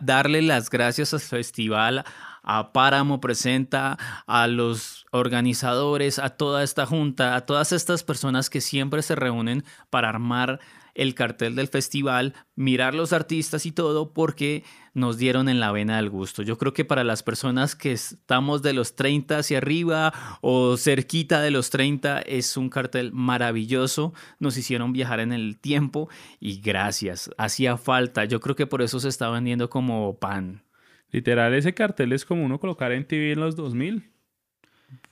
darle 0.00 0.42
las 0.42 0.71
gracias 0.71 1.12
al 1.12 1.21
festival, 1.21 2.04
a 2.43 2.73
Páramo 2.73 3.21
Presenta, 3.21 3.99
a 4.27 4.47
los 4.47 5.07
organizadores, 5.11 6.19
a 6.19 6.31
toda 6.31 6.63
esta 6.63 6.87
junta, 6.87 7.37
a 7.37 7.47
todas 7.47 7.73
estas 7.73 8.03
personas 8.03 8.51
que 8.51 8.61
siempre 8.61 9.03
se 9.03 9.15
reúnen 9.15 9.65
para 9.91 10.09
armar 10.09 10.61
el 10.95 11.15
cartel 11.15 11.55
del 11.55 11.69
festival, 11.69 12.35
mirar 12.55 12.95
los 12.95 13.13
artistas 13.13 13.67
y 13.67 13.73
todo, 13.73 14.13
porque 14.13 14.65
nos 14.95 15.17
dieron 15.17 15.49
en 15.49 15.59
la 15.59 15.73
vena 15.73 15.97
del 15.97 16.11
gusto. 16.11 16.43
Yo 16.43 16.59
creo 16.59 16.75
que 16.75 16.85
para 16.85 17.05
las 17.05 17.23
personas 17.23 17.75
que 17.75 17.93
estamos 17.93 18.63
de 18.63 18.75
los 18.75 18.95
30 18.95 19.39
hacia 19.39 19.59
arriba 19.59 20.13
o 20.43 20.77
cerquita 20.77 21.41
de 21.41 21.51
los 21.51 21.71
30 21.71 22.21
es 22.21 22.57
un 22.57 22.69
cartel 22.69 23.13
maravilloso. 23.13 24.13
Nos 24.39 24.57
hicieron 24.57 24.93
viajar 24.93 25.21
en 25.21 25.33
el 25.33 25.59
tiempo 25.59 26.09
y 26.41 26.61
gracias. 26.61 27.31
Hacía 27.39 27.79
falta. 27.79 28.25
Yo 28.27 28.41
creo 28.41 28.57
que 28.57 28.67
por 28.67 28.83
eso 28.83 29.01
se 29.01 29.09
está 29.09 29.31
vendiendo 29.31 29.71
como 29.71 30.19
pan. 30.19 30.63
Literal, 31.12 31.54
ese 31.54 31.75
cartel 31.75 32.12
es 32.12 32.25
como 32.25 32.45
uno 32.45 32.59
colocar 32.59 32.90
en 32.90 33.07
TV 33.07 33.33
en 33.33 33.40
los 33.40 33.54
2000. 33.54 34.11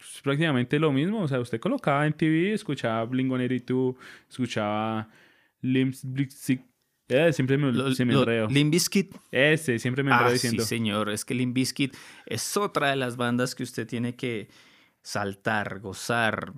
Es 0.00 0.20
prácticamente 0.22 0.78
lo 0.78 0.92
mismo. 0.92 1.20
O 1.22 1.28
sea, 1.28 1.40
usted 1.40 1.60
colocaba 1.60 2.06
en 2.06 2.14
TV, 2.14 2.52
escuchaba 2.52 3.06
Bling-182, 3.06 3.96
escuchaba 4.28 5.08
Limp 5.60 5.94
eh, 7.12 7.32
siempre 7.32 7.58
me, 7.58 7.94
se 7.94 8.04
me 8.04 8.14
enredo. 8.14 8.48
Limp 8.48 8.70
Bizkit. 8.70 9.16
Ese, 9.32 9.78
siempre 9.80 10.04
me 10.04 10.12
enredo 10.12 10.28
ah, 10.30 10.32
diciendo. 10.32 10.62
Sí, 10.62 10.68
señor. 10.68 11.10
Es 11.10 11.24
que 11.24 11.34
Limp 11.34 11.54
Bizkit 11.54 11.96
es 12.24 12.56
otra 12.56 12.90
de 12.90 12.96
las 12.96 13.16
bandas 13.16 13.54
que 13.54 13.64
usted 13.64 13.86
tiene 13.86 14.14
que 14.14 14.48
saltar, 15.02 15.80
gozar. 15.80 16.52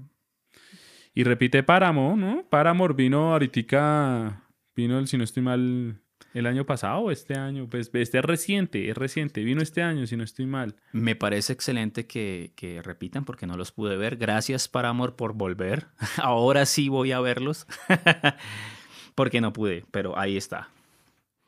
Y 1.14 1.24
repite 1.24 1.62
Páramo, 1.62 2.16
¿no? 2.16 2.44
Paramore 2.50 2.94
vino 2.94 3.32
ahorita, 3.32 4.44
vino, 4.76 5.06
si 5.06 5.16
no 5.16 5.24
estoy 5.24 5.42
mal, 5.42 6.01
el 6.34 6.46
año 6.46 6.64
pasado 6.64 7.00
o 7.00 7.10
este 7.10 7.34
año. 7.34 7.68
Pues 7.68 7.90
este 7.92 8.18
es 8.18 8.24
reciente, 8.24 8.88
es 8.88 8.96
reciente. 8.96 9.44
Vino 9.44 9.62
este 9.62 9.82
año, 9.82 10.06
si 10.06 10.16
no 10.16 10.24
estoy 10.24 10.46
mal. 10.46 10.76
Me 10.92 11.16
parece 11.16 11.52
excelente 11.52 12.06
que, 12.06 12.52
que 12.56 12.82
repitan 12.82 13.24
porque 13.24 13.46
no 13.46 13.56
los 13.56 13.72
pude 13.72 13.96
ver. 13.96 14.16
Gracias 14.16 14.68
Paramore 14.68 15.12
por 15.12 15.34
volver. 15.34 15.86
Ahora 16.16 16.66
sí 16.66 16.88
voy 16.88 17.12
a 17.12 17.20
verlos. 17.20 17.66
porque 19.14 19.40
no 19.40 19.52
pude, 19.52 19.84
pero 19.90 20.18
ahí 20.18 20.36
está. 20.36 20.68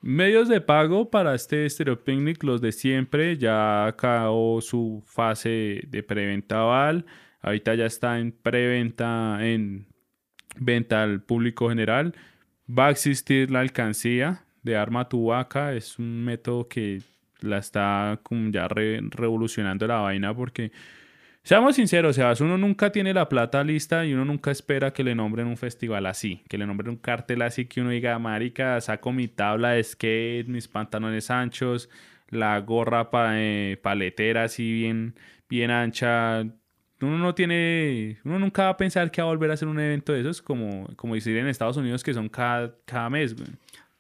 Medios 0.01 0.49
de 0.49 0.61
pago 0.61 1.09
para 1.09 1.35
este 1.35 1.69
Stereo 1.71 2.05
Picnic, 2.05 2.43
los 2.43 2.61
de 2.61 2.73
siempre, 2.73 3.39
ya 3.39 3.87
acabó 3.87 4.61
su 4.61 5.03
fase 5.07 5.83
de 5.89 6.03
preventa 6.03 6.59
Val. 6.59 7.07
Ahorita 7.41 7.75
ya 7.75 7.87
está 7.87 8.19
en 8.19 8.33
preventa, 8.33 9.39
en 9.41 9.87
venta 10.59 11.03
al 11.03 11.23
público 11.23 11.71
general. 11.71 12.15
Va 12.69 12.89
a 12.89 12.91
existir 12.91 13.51
la 13.51 13.61
alcancía 13.61 14.45
de 14.65 14.77
Arma 14.77 15.09
Tu 15.09 15.33
Es 15.73 15.99
un 15.99 16.25
método 16.25 16.69
que 16.69 17.03
la 17.41 17.59
está 17.59 18.19
como 18.23 18.51
ya 18.51 18.67
revolucionando 18.67 19.87
la 19.87 20.01
vaina 20.01 20.35
porque 20.35 20.73
Seamos 21.45 21.77
sinceros, 21.77 22.17
Sebas, 22.17 22.41
uno 22.41 22.57
nunca 22.57 22.91
tiene 22.91 23.13
la 23.13 23.29
plata 23.29 23.63
lista 23.63 24.07
y 24.07 24.15
uno 24.15 24.25
nunca 24.25 24.51
espera 24.51 24.95
que 24.95 25.05
le 25.05 25.15
nombren 25.15 25.47
un 25.47 25.59
festival 25.59 26.07
así, 26.07 26.43
que 26.49 26.57
le 26.57 26.67
nombren 26.67 26.89
un 26.89 26.97
cartel 26.97 27.43
así 27.43 27.67
que 27.67 27.83
uno 27.83 27.91
diga, 27.91 28.19
marica, 28.19 28.81
saco 28.81 29.13
mi 29.13 29.29
tabla 29.29 29.73
de 29.73 29.85
skate, 29.85 30.49
mis 30.49 30.69
pantalones 30.69 31.31
anchos, 31.31 31.91
la 32.31 32.59
gorra 32.61 33.11
eh, 33.35 33.79
paletera 33.83 34.45
así 34.45 34.73
bien, 34.73 35.17
bien 35.47 35.71
ancha. 35.71 36.41
Uno 37.03 37.19
no 37.19 37.35
tiene, 37.35 38.19
uno 38.25 38.39
nunca 38.39 38.65
va 38.65 38.69
a 38.71 38.77
pensar 38.79 39.11
que 39.11 39.21
va 39.21 39.29
a 39.29 39.31
volver 39.31 39.51
a 39.51 39.55
hacer 39.55 39.69
un 39.69 39.79
evento 39.79 40.15
de 40.15 40.21
esos 40.23 40.41
como, 40.41 40.87
como 40.97 41.15
decir 41.15 41.37
en 41.37 41.47
Estados 41.49 41.77
Unidos 41.77 42.03
que 42.03 42.15
son 42.15 42.31
cada, 42.31 42.75
cada 42.87 43.11
mes, 43.11 43.37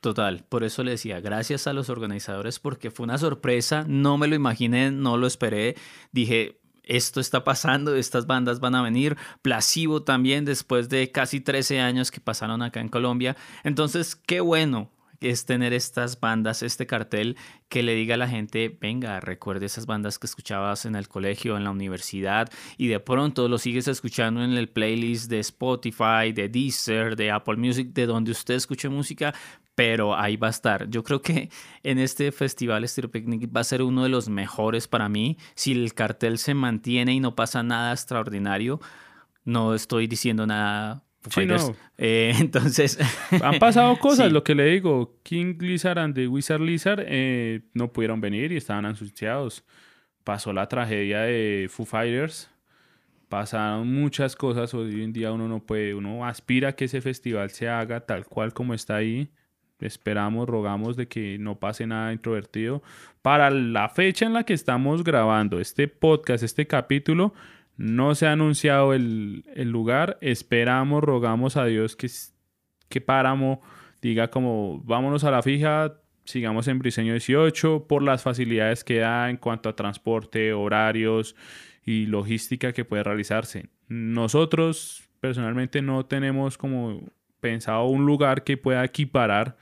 Total, 0.05 0.45
por 0.51 0.65
eso 0.65 0.85
le 0.85 0.91
decía, 0.91 1.19
gracias 1.21 1.67
a 1.67 1.73
los 1.73 1.89
organizadores 1.89 2.59
porque 2.59 2.91
fue 2.91 3.05
una 3.05 3.17
sorpresa, 3.17 3.87
no 3.89 4.19
me 4.19 4.29
lo 4.29 4.35
imaginé, 4.35 4.91
no 4.91 5.17
lo 5.17 5.27
esperé, 5.27 5.77
dije, 6.13 6.61
esto 6.83 7.21
está 7.21 7.43
pasando, 7.43 7.97
estas 7.97 8.27
bandas 8.27 8.61
van 8.61 8.75
a 8.75 8.83
venir, 8.83 9.17
Plasivo 9.41 10.03
también 10.03 10.45
después 10.45 10.91
de 10.91 11.11
casi 11.11 11.41
13 11.41 11.81
años 11.81 12.11
que 12.11 12.21
pasaron 12.21 12.61
acá 12.61 12.83
en 12.83 12.91
Colombia. 12.91 13.35
Entonces, 13.63 14.15
qué 14.15 14.41
bueno 14.41 14.91
es 15.21 15.47
tener 15.47 15.73
estas 15.73 16.21
bandas, 16.21 16.63
este 16.63 16.87
cartel 16.87 17.37
que 17.69 17.83
le 17.83 17.95
diga 17.95 18.15
a 18.15 18.19
la 18.19 18.29
gente, 18.29 18.77
venga, 18.81 19.21
recuerde 19.21 19.67
esas 19.67 19.87
bandas 19.87 20.19
que 20.19 20.27
escuchabas 20.27 20.85
en 20.85 20.97
el 20.97 21.09
colegio, 21.09 21.57
en 21.57 21.65
la 21.65 21.71
universidad 21.71 22.51
y 22.77 22.89
de 22.89 23.01
pronto 23.01 23.49
lo 23.49 23.59
sigues 23.59 23.89
escuchando 23.89 24.45
en 24.45 24.53
el 24.53 24.69
playlist 24.69 25.31
de 25.31 25.41
Spotify, 25.41 26.33
de 26.35 26.49
Deezer, 26.49 27.17
de 27.17 27.31
Apple 27.31 27.57
Music, 27.57 27.89
de 27.93 28.07
donde 28.07 28.33
usted 28.33 28.55
escuche 28.55 28.89
música, 28.89 29.35
pero 29.75 30.17
ahí 30.17 30.37
va 30.37 30.49
a 30.49 30.51
estar. 30.51 30.89
Yo 30.89 31.03
creo 31.03 31.23
que 31.23 31.51
en 31.83 31.99
este 31.99 32.33
festival 32.33 32.85
Estilo 32.85 33.11
Picnic 33.11 33.51
va 33.55 33.61
a 33.61 33.65
ser 33.65 33.83
uno 33.83 34.03
de 34.03 34.09
los 34.09 34.29
mejores 34.29 34.89
para 34.89 35.09
mí. 35.09 35.39
Si 35.55 35.73
el 35.73 35.95
cartel 35.95 36.39
se 36.39 36.55
mantiene 36.55 37.15
y 37.15 37.21
no 37.21 37.35
pasa 37.35 37.63
nada 37.63 37.93
extraordinario, 37.93 38.81
no 39.45 39.75
estoy 39.75 40.07
diciendo 40.07 40.47
nada 40.47 41.05
Sí, 41.31 41.47
no. 41.47 41.75
Eh, 41.97 42.35
entonces. 42.39 42.99
Han 43.43 43.59
pasado 43.59 43.97
cosas, 44.01 44.33
lo 44.33 44.45
que 44.45 44.55
le 44.55 44.67
digo. 44.67 45.19
King 45.23 45.57
Lizard 45.59 45.99
and 45.99 46.15
the 46.15 46.29
Wizard 46.29 46.61
Lizard 46.61 47.05
eh, 47.07 47.63
no 47.73 47.93
pudieron 47.93 48.21
venir 48.21 48.53
y 48.53 48.57
estaban 48.57 48.85
anunciados. 48.85 49.65
Pasó 50.23 50.53
la 50.53 50.69
tragedia 50.69 51.21
de 51.21 51.69
Foo 51.71 51.87
Fighters. 51.87 52.51
Pasaron 53.29 53.93
muchas 53.93 54.37
cosas. 54.37 54.75
Hoy 54.75 55.03
en 55.03 55.13
día 55.13 55.33
uno 55.33 55.49
no 55.49 55.65
puede. 55.65 55.95
Uno 55.95 56.27
aspira 56.27 56.71
a 56.71 56.73
que 56.73 56.85
ese 56.87 57.01
festival 57.01 57.51
se 57.51 57.69
haga 57.69 58.01
tal 58.01 58.27
cual 58.27 58.53
como 58.53 58.75
está 58.75 58.97
ahí. 58.97 59.31
Esperamos, 59.81 60.49
rogamos 60.49 60.97
de 60.97 61.09
que 61.09 61.39
no 61.39 61.59
pase 61.59 61.87
nada 61.87 62.13
introvertido. 62.13 62.83
Para 63.23 63.51
la 63.51 63.89
fecha 63.89 64.27
en 64.27 64.33
la 64.33 64.45
que 64.45 64.55
estamos 64.55 65.05
grabando 65.05 65.61
este 65.61 65.89
podcast, 65.89 66.43
este 66.45 66.67
capítulo, 66.67 67.35
no 67.77 68.15
se 68.15 68.27
ha 68.27 68.33
anunciado 68.33 68.95
el, 68.95 69.45
lugar. 69.57 70.19
Esperamos, 70.21 71.03
rogamos 71.03 71.57
a 71.57 71.65
Dios 71.65 71.97
que, 71.97 72.09
que 72.89 73.01
Páramo 73.01 73.63
diga 74.01 74.29
como 74.29 74.81
vámonos 74.85 75.25
a 75.25 75.31
la 75.31 75.43
fija, 75.43 75.95
sigamos 76.25 76.69
en 76.69 76.79
Briseño 76.79 77.13
18 77.13 77.87
por 77.89 78.03
las 78.03 78.23
facilidades 78.23 78.85
que 78.85 78.99
da 78.99 79.31
en 79.31 79.39
cuanto 79.39 79.69
a 79.69 79.77
transporte, 79.77 80.53
horarios 80.53 81.35
y 81.85 82.07
logística 82.07 82.73
que 82.73 82.85
puede 82.85 83.03
realizarse. 83.03 83.69
Nosotros 83.89 85.09
personalmente 85.21 85.83
no 85.83 86.05
tenemos 86.07 86.59
como 86.59 87.03
pensado 87.45 87.85
un 87.85 88.07
lugar 88.07 88.43
que 88.43 88.57
pueda 88.57 88.83
equiparar 88.83 89.59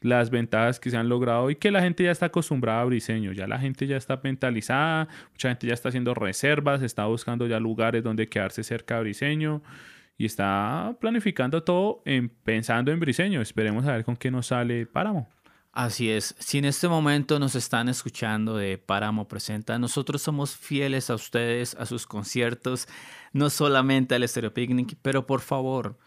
las 0.00 0.30
ventajas 0.30 0.78
que 0.78 0.90
se 0.90 0.96
han 0.96 1.08
logrado 1.08 1.50
y 1.50 1.56
que 1.56 1.72
la 1.72 1.82
gente 1.82 2.04
ya 2.04 2.12
está 2.12 2.26
acostumbrada 2.26 2.82
a 2.82 2.84
Briseño, 2.84 3.32
ya 3.32 3.48
la 3.48 3.58
gente 3.58 3.88
ya 3.88 3.96
está 3.96 4.20
mentalizada, 4.22 5.08
mucha 5.32 5.48
gente 5.48 5.66
ya 5.66 5.74
está 5.74 5.88
haciendo 5.88 6.14
reservas, 6.14 6.82
está 6.82 7.06
buscando 7.06 7.48
ya 7.48 7.58
lugares 7.58 8.04
donde 8.04 8.28
quedarse 8.28 8.62
cerca 8.62 8.94
de 8.94 9.00
Briseño 9.00 9.60
y 10.16 10.26
está 10.26 10.96
planificando 11.00 11.64
todo 11.64 12.00
en, 12.04 12.28
pensando 12.28 12.92
en 12.92 13.00
Briseño. 13.00 13.42
Esperemos 13.42 13.84
a 13.86 13.94
ver 13.94 14.04
con 14.04 14.16
qué 14.16 14.30
nos 14.30 14.46
sale 14.46 14.86
Páramo. 14.86 15.28
Así 15.72 16.10
es, 16.10 16.36
si 16.38 16.58
en 16.58 16.64
este 16.64 16.86
momento 16.86 17.40
nos 17.40 17.56
están 17.56 17.88
escuchando 17.88 18.56
de 18.56 18.78
Páramo 18.78 19.26
Presenta, 19.26 19.80
nosotros 19.80 20.22
somos 20.22 20.56
fieles 20.56 21.10
a 21.10 21.16
ustedes, 21.16 21.74
a 21.74 21.86
sus 21.86 22.06
conciertos, 22.06 22.86
no 23.32 23.50
solamente 23.50 24.14
al 24.14 24.22
Estéreo 24.22 24.54
Picnic, 24.54 24.96
pero 25.02 25.26
por 25.26 25.40
favor, 25.40 25.98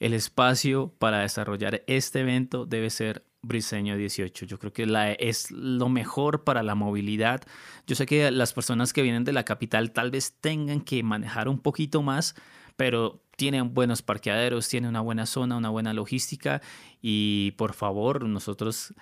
el 0.00 0.14
espacio 0.14 0.92
para 0.98 1.20
desarrollar 1.20 1.84
este 1.86 2.20
evento 2.20 2.66
debe 2.66 2.90
ser 2.90 3.24
Briseño 3.42 3.96
18. 3.96 4.46
Yo 4.46 4.58
creo 4.58 4.72
que 4.72 5.16
es 5.18 5.50
lo 5.50 5.88
mejor 5.88 6.42
para 6.44 6.62
la 6.62 6.74
movilidad. 6.74 7.42
Yo 7.86 7.94
sé 7.94 8.06
que 8.06 8.30
las 8.30 8.52
personas 8.52 8.92
que 8.92 9.02
vienen 9.02 9.24
de 9.24 9.32
la 9.32 9.44
capital 9.44 9.92
tal 9.92 10.10
vez 10.10 10.36
tengan 10.40 10.80
que 10.80 11.02
manejar 11.02 11.48
un 11.48 11.58
poquito 11.58 12.02
más, 12.02 12.34
pero 12.76 13.22
tienen 13.36 13.72
buenos 13.74 14.02
parqueaderos, 14.02 14.68
tienen 14.68 14.90
una 14.90 15.00
buena 15.00 15.26
zona, 15.26 15.56
una 15.56 15.70
buena 15.70 15.92
logística 15.92 16.60
y 17.00 17.52
por 17.52 17.74
favor, 17.74 18.24
nosotros 18.24 18.94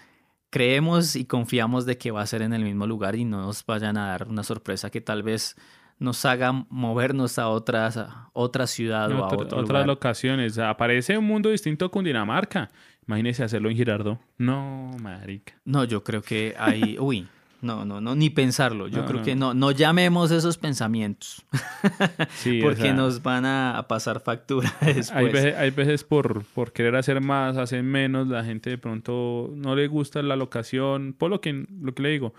creemos 0.51 1.17
y 1.17 1.25
confiamos 1.25 1.87
de 1.87 1.99
que 1.99 2.11
va 2.11 2.23
a 2.23 2.27
ser 2.27 2.43
en 2.43 2.53
el 2.53 2.65
mismo 2.65 2.87
lugar 2.87 3.17
y 3.17 3.25
no 3.25 3.43
nos 3.43 3.65
vayan 3.67 3.97
a 3.97 4.09
dar 4.09 4.29
una 4.29 4.43
sorpresa 4.43 4.91
que 4.91 5.01
tal 5.01 5.23
vez 5.23 5.57
nos 5.99 6.25
haga 6.25 6.53
movernos 6.69 7.39
a 7.39 7.49
otras 7.49 7.97
a 7.97 8.31
otra 8.33 8.67
ciudad 8.67 9.11
o 9.13 9.25
a 9.25 9.35
otras 9.35 9.87
locaciones. 9.87 10.59
Aparece 10.59 11.19
un 11.19 11.27
mundo 11.27 11.51
distinto 11.51 11.85
a 11.85 11.91
Cundinamarca. 11.91 12.71
Imagínese 13.07 13.43
hacerlo 13.43 13.71
en 13.71 13.77
Girardot. 13.77 14.19
No, 14.37 14.91
marica. 15.01 15.55
No, 15.65 15.85
yo 15.85 16.05
creo 16.05 16.23
que 16.23 16.55
hay. 16.59 16.99
Uy, 17.01 17.27
no, 17.61 17.85
no, 17.85 18.01
no, 18.01 18.15
ni 18.15 18.31
pensarlo. 18.31 18.87
Yo 18.87 19.05
creo 19.05 19.23
que 19.23 19.35
no, 19.35 19.53
no 19.55 19.73
llamemos 19.73 20.31
esos 20.31 20.57
pensamientos. 20.59 21.45
Sí, 22.31 22.61
Porque 22.63 22.93
nos 22.93 23.23
van 23.23 23.47
a, 23.47 23.87
pasar 23.89 24.21
factura 24.21 24.73
después. 24.81 25.11
Hay 25.13 25.27
veces, 25.27 25.57
hay 25.57 25.71
veces 25.71 26.05
por, 26.05 26.45
por 26.45 26.73
querer 26.73 26.95
hacer 26.97 27.21
más, 27.21 27.57
hacer 27.57 27.83
menos, 27.83 28.29
la 28.29 28.45
gente 28.45 28.71
de 28.71 28.79
pronto 28.79 29.51
no 29.55 29.75
le 29.75 29.89
gusta 29.89 30.23
la 30.23 30.37
locación. 30.37 31.15
Por 31.17 31.31
lo 31.31 31.41
que, 31.41 31.67
lo 31.81 31.95
que 31.95 32.03
le 32.03 32.11
digo, 32.11 32.35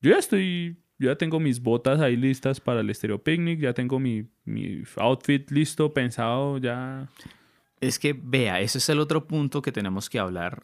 yo 0.00 0.10
ya 0.10 0.18
estoy 0.18 0.76
yo 1.00 1.08
ya 1.08 1.16
tengo 1.16 1.40
mis 1.40 1.62
botas 1.62 1.98
ahí 2.00 2.14
listas 2.14 2.60
para 2.60 2.80
el 2.80 2.90
estéreo 2.90 3.22
picnic, 3.22 3.58
ya 3.58 3.72
tengo 3.72 3.98
mi, 3.98 4.26
mi, 4.44 4.82
outfit 4.96 5.50
listo, 5.50 5.94
pensado, 5.94 6.58
ya. 6.58 7.08
Es 7.80 7.98
que, 7.98 8.12
vea, 8.12 8.60
ese 8.60 8.76
es 8.76 8.88
el 8.90 9.00
otro 9.00 9.26
punto 9.26 9.62
que 9.62 9.72
tenemos 9.72 10.10
que 10.10 10.18
hablar. 10.18 10.62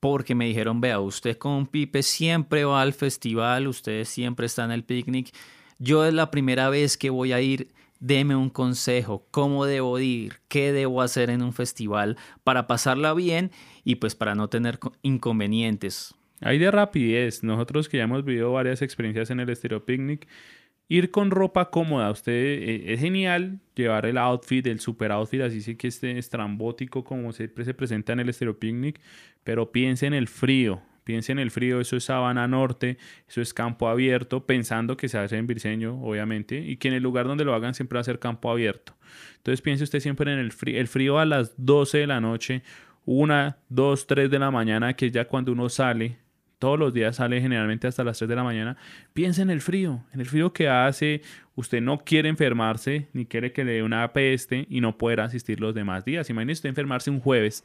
Porque 0.00 0.34
me 0.34 0.46
dijeron, 0.46 0.80
vea, 0.80 0.98
usted 0.98 1.36
con 1.36 1.66
Pipe 1.66 2.02
siempre 2.02 2.64
va 2.64 2.80
al 2.80 2.94
festival, 2.94 3.66
usted 3.66 4.04
siempre 4.06 4.46
está 4.46 4.64
en 4.64 4.70
el 4.70 4.82
picnic. 4.82 5.34
Yo 5.78 6.06
es 6.06 6.14
la 6.14 6.30
primera 6.30 6.70
vez 6.70 6.96
que 6.96 7.10
voy 7.10 7.34
a 7.34 7.42
ir, 7.42 7.74
deme 8.00 8.34
un 8.34 8.48
consejo, 8.48 9.26
cómo 9.30 9.66
debo 9.66 9.98
ir, 9.98 10.38
qué 10.48 10.72
debo 10.72 11.02
hacer 11.02 11.28
en 11.28 11.42
un 11.42 11.52
festival 11.52 12.16
para 12.44 12.66
pasarla 12.66 13.12
bien 13.12 13.50
y 13.84 13.96
pues 13.96 14.14
para 14.14 14.34
no 14.34 14.48
tener 14.48 14.78
inconvenientes. 15.02 16.14
Hay 16.40 16.58
de 16.58 16.70
rapidez. 16.70 17.42
Nosotros 17.42 17.88
que 17.88 17.98
ya 17.98 18.04
hemos 18.04 18.24
vivido 18.24 18.52
varias 18.52 18.82
experiencias 18.82 19.30
en 19.30 19.40
el 19.40 19.48
Estéreo 19.48 19.84
Picnic, 19.84 20.26
Ir 20.88 21.10
con 21.10 21.32
ropa 21.32 21.70
cómoda, 21.70 22.10
usted 22.12 22.32
eh, 22.32 22.92
es 22.92 23.00
genial 23.00 23.58
llevar 23.74 24.06
el 24.06 24.18
outfit, 24.18 24.64
el 24.68 24.78
super 24.78 25.10
outfit, 25.10 25.40
así 25.40 25.60
sí 25.60 25.74
que 25.74 25.88
esté 25.88 26.16
estrambótico 26.16 27.02
como 27.02 27.32
siempre 27.32 27.64
se 27.64 27.74
presenta 27.74 28.12
en 28.12 28.20
el 28.20 28.28
Estéreo 28.28 28.60
Picnic, 28.60 29.00
pero 29.42 29.72
piense 29.72 30.06
en 30.06 30.14
el 30.14 30.28
frío, 30.28 30.80
piense 31.02 31.32
en 31.32 31.40
el 31.40 31.50
frío, 31.50 31.80
eso 31.80 31.96
es 31.96 32.04
sabana 32.04 32.46
norte, 32.46 32.98
eso 33.28 33.40
es 33.40 33.52
campo 33.52 33.88
abierto, 33.88 34.46
pensando 34.46 34.96
que 34.96 35.08
se 35.08 35.18
hace 35.18 35.36
en 35.36 35.48
Briseño, 35.48 36.00
obviamente, 36.04 36.60
y 36.60 36.76
que 36.76 36.86
en 36.86 36.94
el 36.94 37.02
lugar 37.02 37.26
donde 37.26 37.44
lo 37.44 37.52
hagan 37.54 37.74
siempre 37.74 37.96
va 37.96 38.02
a 38.02 38.04
ser 38.04 38.20
campo 38.20 38.48
abierto. 38.48 38.94
Entonces 39.38 39.62
piense 39.62 39.82
usted 39.82 39.98
siempre 39.98 40.32
en 40.32 40.38
el 40.38 40.52
frío, 40.52 40.78
el 40.78 40.86
frío 40.86 41.18
a 41.18 41.24
las 41.24 41.52
12 41.56 41.98
de 41.98 42.06
la 42.06 42.20
noche, 42.20 42.62
una, 43.04 43.58
dos, 43.68 44.06
tres 44.06 44.30
de 44.30 44.38
la 44.38 44.52
mañana, 44.52 44.94
que 44.94 45.06
es 45.06 45.12
ya 45.12 45.26
cuando 45.26 45.50
uno 45.50 45.68
sale 45.68 46.25
todos 46.58 46.78
los 46.78 46.94
días 46.94 47.16
sale 47.16 47.40
generalmente 47.40 47.86
hasta 47.86 48.04
las 48.04 48.18
3 48.18 48.28
de 48.28 48.36
la 48.36 48.44
mañana, 48.44 48.76
piensa 49.12 49.42
en 49.42 49.50
el 49.50 49.60
frío, 49.60 50.04
en 50.12 50.20
el 50.20 50.26
frío 50.26 50.52
que 50.52 50.68
hace, 50.68 51.22
usted 51.54 51.80
no 51.80 51.98
quiere 51.98 52.28
enfermarse, 52.28 53.08
ni 53.12 53.26
quiere 53.26 53.52
que 53.52 53.64
le 53.64 53.72
dé 53.72 53.82
una 53.82 54.12
peste 54.12 54.66
y 54.70 54.80
no 54.80 54.96
poder 54.96 55.20
asistir 55.20 55.60
los 55.60 55.74
demás 55.74 56.04
días. 56.04 56.30
Imagínese 56.30 56.58
usted 56.58 56.68
enfermarse 56.70 57.10
un 57.10 57.20
jueves, 57.20 57.64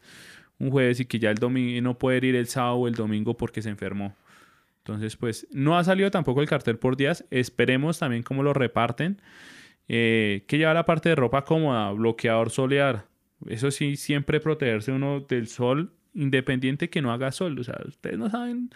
un 0.60 0.72
jueves 0.72 1.00
y 1.00 1.06
que 1.06 1.20
ya 1.20 1.32
el 1.32 1.38
domingo 1.38 1.82
no 1.82 1.98
puede 1.98 2.26
ir 2.28 2.36
el 2.36 2.48
sábado 2.48 2.76
o 2.76 2.88
el 2.88 2.96
domingo 2.96 3.38
porque 3.38 3.62
se 3.62 3.70
enfermó. 3.70 4.16
Entonces, 4.80 5.16
pues 5.16 5.48
no 5.52 5.78
ha 5.78 5.84
salido 5.84 6.10
tampoco 6.10 6.42
el 6.42 6.50
cartel 6.50 6.78
por 6.78 6.98
días. 6.98 7.26
Esperemos 7.30 8.00
también 8.00 8.24
cómo 8.24 8.42
lo 8.42 8.54
reparten. 8.54 9.22
Eh, 9.88 10.44
que 10.48 10.58
la 10.58 10.86
parte 10.86 11.10
de 11.10 11.16
ropa 11.16 11.44
cómoda, 11.44 11.92
bloqueador 11.92 12.50
solear. 12.50 13.06
Eso 13.48 13.72
sí, 13.72 13.96
siempre 13.96 14.40
protegerse 14.40 14.92
uno 14.92 15.20
del 15.22 15.48
sol 15.48 15.92
independiente 16.14 16.90
que 16.90 17.02
no 17.02 17.12
haga 17.12 17.32
sol. 17.32 17.58
O 17.60 17.64
sea, 17.64 17.80
ustedes 17.88 18.18
no 18.18 18.30
saben 18.30 18.70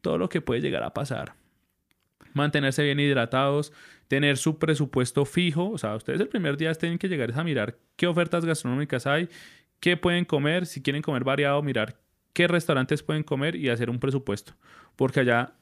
todo 0.00 0.18
lo 0.18 0.28
que 0.28 0.40
puede 0.40 0.60
llegar 0.60 0.82
a 0.82 0.94
pasar. 0.94 1.34
Mantenerse 2.34 2.82
bien 2.82 3.00
hidratados, 3.00 3.72
tener 4.08 4.36
su 4.36 4.58
presupuesto 4.58 5.24
fijo. 5.24 5.70
O 5.70 5.78
sea, 5.78 5.94
ustedes 5.96 6.20
el 6.20 6.28
primer 6.28 6.56
día 6.56 6.72
tienen 6.74 6.98
que 6.98 7.08
llegar 7.08 7.32
a 7.38 7.44
mirar 7.44 7.78
qué 7.96 8.06
ofertas 8.06 8.44
gastronómicas 8.44 9.06
hay, 9.06 9.28
qué 9.80 9.96
pueden 9.96 10.24
comer, 10.24 10.66
si 10.66 10.82
quieren 10.82 11.02
comer 11.02 11.24
variado, 11.24 11.62
mirar 11.62 11.98
qué 12.32 12.48
restaurantes 12.48 13.02
pueden 13.02 13.22
comer 13.22 13.56
y 13.56 13.68
hacer 13.68 13.90
un 13.90 13.98
presupuesto. 13.98 14.54
Porque 14.96 15.20
allá, 15.20 15.54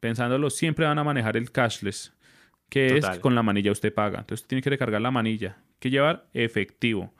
pensándolo, 0.00 0.50
siempre 0.50 0.86
van 0.86 0.98
a 0.98 1.04
manejar 1.04 1.36
el 1.36 1.50
cashless, 1.50 2.12
que 2.68 2.98
es 2.98 3.06
con 3.20 3.34
la 3.34 3.42
manilla 3.42 3.72
usted 3.72 3.92
paga. 3.92 4.20
Entonces 4.20 4.46
tiene 4.46 4.62
que 4.62 4.70
recargar 4.70 5.00
la 5.00 5.10
manilla, 5.10 5.58
que 5.78 5.90
llevar 5.90 6.26
efectivo. 6.32 7.14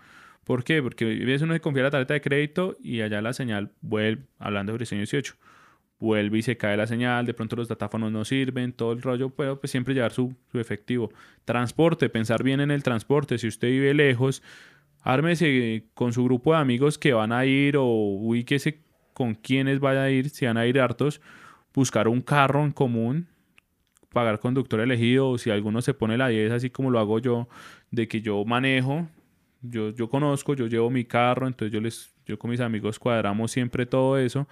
¿Por 0.48 0.64
qué? 0.64 0.82
Porque 0.82 1.04
a 1.04 1.26
veces 1.26 1.42
uno 1.42 1.52
se 1.52 1.60
confía 1.60 1.82
la 1.82 1.90
tarjeta 1.90 2.14
de 2.14 2.22
crédito 2.22 2.78
y 2.82 3.02
allá 3.02 3.20
la 3.20 3.34
señal 3.34 3.70
vuelve, 3.82 4.22
hablando 4.38 4.72
de 4.72 4.78
diseño 4.78 5.00
18, 5.00 5.34
vuelve 5.98 6.38
y 6.38 6.42
se 6.42 6.56
cae 6.56 6.74
la 6.74 6.86
señal, 6.86 7.26
de 7.26 7.34
pronto 7.34 7.54
los 7.54 7.68
datáfonos 7.68 8.10
no 8.10 8.24
sirven, 8.24 8.72
todo 8.72 8.92
el 8.92 9.02
rollo, 9.02 9.28
pero 9.28 9.60
pues 9.60 9.70
siempre 9.70 9.92
llevar 9.92 10.12
su, 10.12 10.34
efectivo. 10.54 11.12
Transporte, 11.44 12.08
pensar 12.08 12.42
bien 12.42 12.60
en 12.60 12.70
el 12.70 12.82
transporte, 12.82 13.36
si 13.36 13.46
usted 13.46 13.68
vive 13.68 13.92
lejos, 13.92 14.42
ármese 15.02 15.84
con 15.92 16.14
su 16.14 16.24
grupo 16.24 16.54
de 16.54 16.60
amigos 16.60 16.96
que 16.96 17.12
van 17.12 17.32
a 17.32 17.44
ir 17.44 17.76
o 17.76 17.84
ubíquese 17.84 18.80
con 19.12 19.34
quienes 19.34 19.80
vaya 19.80 20.04
a 20.04 20.10
ir, 20.10 20.30
si 20.30 20.46
van 20.46 20.56
a 20.56 20.64
ir 20.64 20.80
hartos, 20.80 21.20
buscar 21.74 22.08
un 22.08 22.22
carro 22.22 22.64
en 22.64 22.72
común, 22.72 23.26
pagar 24.14 24.40
conductor 24.40 24.80
elegido, 24.80 25.28
o 25.28 25.36
si 25.36 25.50
alguno 25.50 25.82
se 25.82 25.92
pone 25.92 26.16
la 26.16 26.28
10, 26.28 26.52
así 26.52 26.70
como 26.70 26.90
lo 26.90 27.00
hago 27.00 27.18
yo, 27.18 27.50
de 27.90 28.08
que 28.08 28.22
yo 28.22 28.42
manejo, 28.46 29.08
yo, 29.62 29.90
yo 29.90 30.08
conozco, 30.08 30.54
yo 30.54 30.66
llevo 30.66 30.90
mi 30.90 31.04
carro, 31.04 31.46
entonces 31.46 31.72
yo, 31.72 31.80
les, 31.80 32.14
yo 32.26 32.38
con 32.38 32.50
mis 32.50 32.60
amigos 32.60 32.98
cuadramos 32.98 33.50
siempre 33.50 33.86
todo 33.86 34.18
eso 34.18 34.46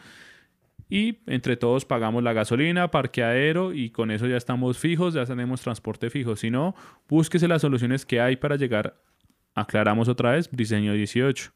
y 0.88 1.18
entre 1.26 1.56
todos 1.56 1.84
pagamos 1.84 2.22
la 2.22 2.32
gasolina, 2.32 2.90
parqueadero 2.90 3.72
y 3.72 3.90
con 3.90 4.10
eso 4.10 4.26
ya 4.26 4.36
estamos 4.36 4.78
fijos, 4.78 5.14
ya 5.14 5.24
tenemos 5.24 5.60
transporte 5.60 6.10
fijo. 6.10 6.36
Si 6.36 6.50
no, 6.50 6.74
búsquese 7.08 7.48
las 7.48 7.62
soluciones 7.62 8.06
que 8.06 8.20
hay 8.20 8.36
para 8.36 8.56
llegar, 8.56 8.96
aclaramos 9.54 10.08
otra 10.08 10.32
vez, 10.32 10.48
diseño 10.52 10.92
18 10.92 11.52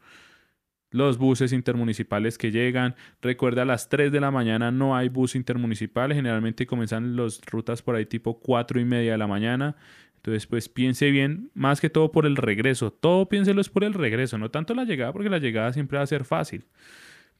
los 0.90 1.18
buses 1.18 1.52
intermunicipales 1.52 2.36
que 2.36 2.50
llegan. 2.50 2.96
Recuerda, 3.22 3.62
a 3.62 3.64
las 3.64 3.88
3 3.88 4.10
de 4.12 4.20
la 4.20 4.30
mañana 4.30 4.70
no 4.70 4.96
hay 4.96 5.08
bus 5.08 5.34
intermunicipal. 5.34 6.12
Generalmente 6.12 6.66
comienzan 6.66 7.16
las 7.16 7.40
rutas 7.46 7.82
por 7.82 7.94
ahí 7.94 8.06
tipo 8.06 8.40
4 8.40 8.80
y 8.80 8.84
media 8.84 9.12
de 9.12 9.18
la 9.18 9.26
mañana. 9.26 9.76
Entonces, 10.20 10.46
pues 10.46 10.68
piense 10.68 11.10
bien, 11.10 11.50
más 11.54 11.80
que 11.80 11.88
todo 11.88 12.12
por 12.12 12.26
el 12.26 12.36
regreso. 12.36 12.92
Todo 12.92 13.26
piénselo 13.26 13.62
es 13.62 13.70
por 13.70 13.84
el 13.84 13.94
regreso, 13.94 14.36
no 14.36 14.50
tanto 14.50 14.74
la 14.74 14.84
llegada, 14.84 15.14
porque 15.14 15.30
la 15.30 15.38
llegada 15.38 15.72
siempre 15.72 15.96
va 15.96 16.04
a 16.04 16.06
ser 16.06 16.24
fácil. 16.24 16.66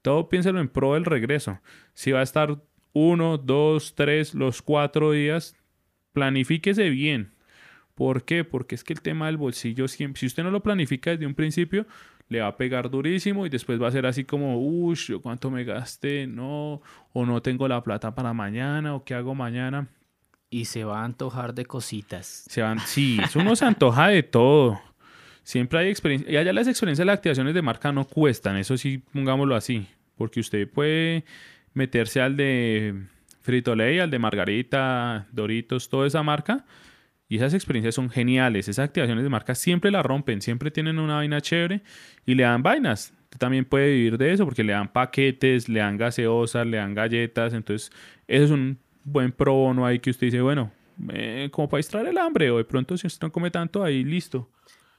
Todo 0.01 0.31
piénselo 0.31 0.61
en 0.61 0.69
pro 0.69 0.95
del 0.95 1.05
regreso. 1.05 1.61
Si 1.93 2.11
va 2.11 2.21
a 2.21 2.23
estar 2.23 2.59
uno, 2.95 3.37
dos, 3.37 3.95
tres, 3.95 4.35
los 4.35 4.62
cuatro 4.62 5.12
días, 5.12 5.55
planifíquese 6.14 6.88
bien. 6.88 7.35
¿Por 7.95 8.25
qué? 8.25 8.45
Porque 8.45 8.77
es 8.77 8.83
que 8.83 8.95
el 8.95 9.03
tema 9.03 9.27
del 9.27 9.37
bolsillo 9.37 9.87
siempre, 9.87 10.21
si 10.21 10.27
usted 10.27 10.43
no 10.43 10.51
lo 10.51 10.62
planifica 10.62 11.11
desde 11.11 11.27
un 11.27 11.35
principio, 11.35 11.87
le 12.31 12.40
va 12.40 12.47
a 12.47 12.57
pegar 12.57 12.88
durísimo 12.88 13.45
y 13.45 13.51
después 13.51 13.81
va 13.81 13.88
a 13.88 13.93
ser 13.93 14.07
así 14.07 14.25
como, 14.25 14.59
uy, 14.59 14.97
¿cuánto 15.23 15.51
me 15.51 15.64
gasté? 15.64 16.27
No, 16.27 16.81
o 17.12 17.27
no 17.27 17.43
tengo 17.43 17.69
la 17.69 17.83
plata 17.83 18.14
para 18.14 18.33
mañana, 18.33 18.95
o 18.95 19.05
qué 19.05 19.12
hago 19.12 19.35
mañana. 19.35 19.87
Y 20.50 20.64
se 20.64 20.84
va 20.84 21.02
a 21.02 21.04
antojar 21.04 21.54
de 21.54 21.64
cositas. 21.64 22.44
Se 22.48 22.60
van, 22.60 22.80
sí, 22.80 23.18
uno 23.36 23.54
se 23.54 23.64
antoja 23.64 24.08
de 24.08 24.24
todo. 24.24 24.80
Siempre 25.44 25.78
hay 25.78 25.88
experiencia. 25.88 26.30
Y 26.30 26.36
allá 26.36 26.52
las 26.52 26.66
experiencias 26.66 27.06
las 27.06 27.16
activaciones 27.16 27.54
de 27.54 27.62
marca 27.62 27.92
no 27.92 28.04
cuestan, 28.04 28.56
eso 28.56 28.76
sí, 28.76 29.02
pongámoslo 29.12 29.54
así. 29.54 29.86
Porque 30.16 30.40
usted 30.40 30.68
puede 30.68 31.24
meterse 31.72 32.20
al 32.20 32.36
de 32.36 33.06
Frito 33.40 33.74
Lay, 33.74 34.00
al 34.00 34.10
de 34.10 34.18
Margarita, 34.18 35.26
Doritos, 35.32 35.88
toda 35.88 36.06
esa 36.06 36.22
marca. 36.22 36.64
Y 37.28 37.36
esas 37.36 37.54
experiencias 37.54 37.94
son 37.94 38.10
geniales. 38.10 38.68
Esas 38.68 38.86
activaciones 38.86 39.22
de 39.22 39.30
marca 39.30 39.54
siempre 39.54 39.92
la 39.92 40.02
rompen, 40.02 40.42
siempre 40.42 40.72
tienen 40.72 40.98
una 40.98 41.14
vaina 41.14 41.40
chévere 41.40 41.82
y 42.26 42.34
le 42.34 42.42
dan 42.42 42.64
vainas. 42.64 43.14
Usted 43.24 43.38
también 43.38 43.64
puede 43.64 43.92
vivir 43.92 44.18
de 44.18 44.32
eso 44.32 44.44
porque 44.44 44.64
le 44.64 44.72
dan 44.72 44.92
paquetes, 44.92 45.68
le 45.68 45.78
dan 45.78 45.96
gaseosas, 45.96 46.66
le 46.66 46.78
dan 46.78 46.92
galletas. 46.92 47.54
Entonces, 47.54 47.92
eso 48.26 48.44
es 48.46 48.50
un 48.50 48.78
buen 49.04 49.32
pro 49.32 49.54
bono 49.54 49.86
ahí 49.86 49.98
que 49.98 50.10
usted 50.10 50.28
dice, 50.28 50.40
bueno, 50.40 50.72
eh, 51.12 51.48
como 51.52 51.68
para 51.68 51.78
distraer 51.78 52.08
el 52.08 52.18
hambre 52.18 52.50
o 52.50 52.58
de 52.58 52.64
pronto 52.64 52.96
si 52.96 53.06
usted 53.06 53.26
no 53.26 53.32
come 53.32 53.50
tanto 53.50 53.82
ahí, 53.82 54.04
listo. 54.04 54.50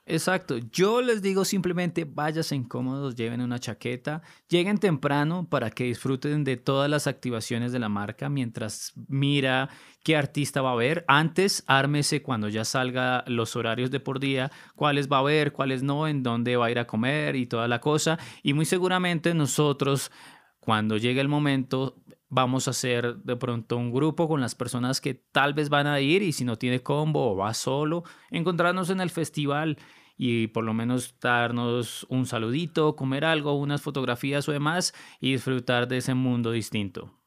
Exacto. 0.05 0.57
Yo 0.57 1.01
les 1.01 1.21
digo 1.21 1.45
simplemente 1.45 2.05
váyanse 2.05 2.55
incómodos, 2.55 3.15
lleven 3.15 3.39
una 3.39 3.59
chaqueta, 3.59 4.23
lleguen 4.49 4.79
temprano 4.79 5.47
para 5.47 5.69
que 5.69 5.83
disfruten 5.85 6.43
de 6.43 6.57
todas 6.57 6.89
las 6.89 7.05
activaciones 7.05 7.71
de 7.71 7.79
la 7.79 7.87
marca 7.87 8.27
mientras 8.27 8.93
mira 9.07 9.69
qué 10.03 10.17
artista 10.17 10.61
va 10.61 10.71
a 10.71 10.73
haber. 10.73 11.05
Antes, 11.07 11.63
ármese 11.67 12.23
cuando 12.23 12.49
ya 12.49 12.65
salga 12.65 13.23
los 13.27 13.55
horarios 13.55 13.91
de 13.91 13.99
por 13.99 14.19
día, 14.19 14.51
cuáles 14.75 15.07
va 15.07 15.17
a 15.17 15.21
haber, 15.21 15.53
cuáles 15.53 15.83
no, 15.83 16.07
en 16.07 16.23
dónde 16.23 16.57
va 16.57 16.65
a 16.65 16.71
ir 16.71 16.79
a 16.79 16.87
comer 16.87 17.35
y 17.35 17.45
toda 17.45 17.67
la 17.67 17.79
cosa. 17.79 18.17
Y 18.41 18.53
muy 18.53 18.65
seguramente 18.65 19.35
nosotros, 19.35 20.11
cuando 20.59 20.97
llegue 20.97 21.21
el 21.21 21.29
momento, 21.29 21.95
vamos 22.32 22.67
a 22.67 22.72
hacer 22.72 23.17
de 23.17 23.36
pronto 23.36 23.78
un 23.78 23.91
grupo 23.91 24.28
con 24.28 24.41
las 24.41 24.56
personas 24.56 25.02
que 25.02 25.13
tal 25.13 25.54
vez 25.54 25.70
van 25.70 25.86
a 25.86 26.00
ir 26.00 26.24
y 26.24 26.32
si 26.32 26.46
no 26.46 26.56
tiene 26.56 26.82
combo 26.82 27.32
o 27.32 27.36
va 27.36 27.54
solo, 27.54 28.04
encontrarnos 28.32 28.89
en 28.89 29.02
el 29.02 29.10
festival 29.10 29.78
y 30.17 30.48
por 30.48 30.63
lo 30.63 30.74
menos 30.74 31.20
darnos 31.20 32.08
un 32.10 32.26
saludito, 32.26 32.96
comer 32.96 33.26
algo, 33.26 33.54
unas 33.60 33.82
fotografías 33.82 34.48
o 34.48 34.54
demás 34.54 34.94
y 35.20 35.34
disfrutar 35.34 35.88
de 35.88 35.98
ese 35.98 36.13
mundo 36.13 36.52
distinto. 36.52 37.22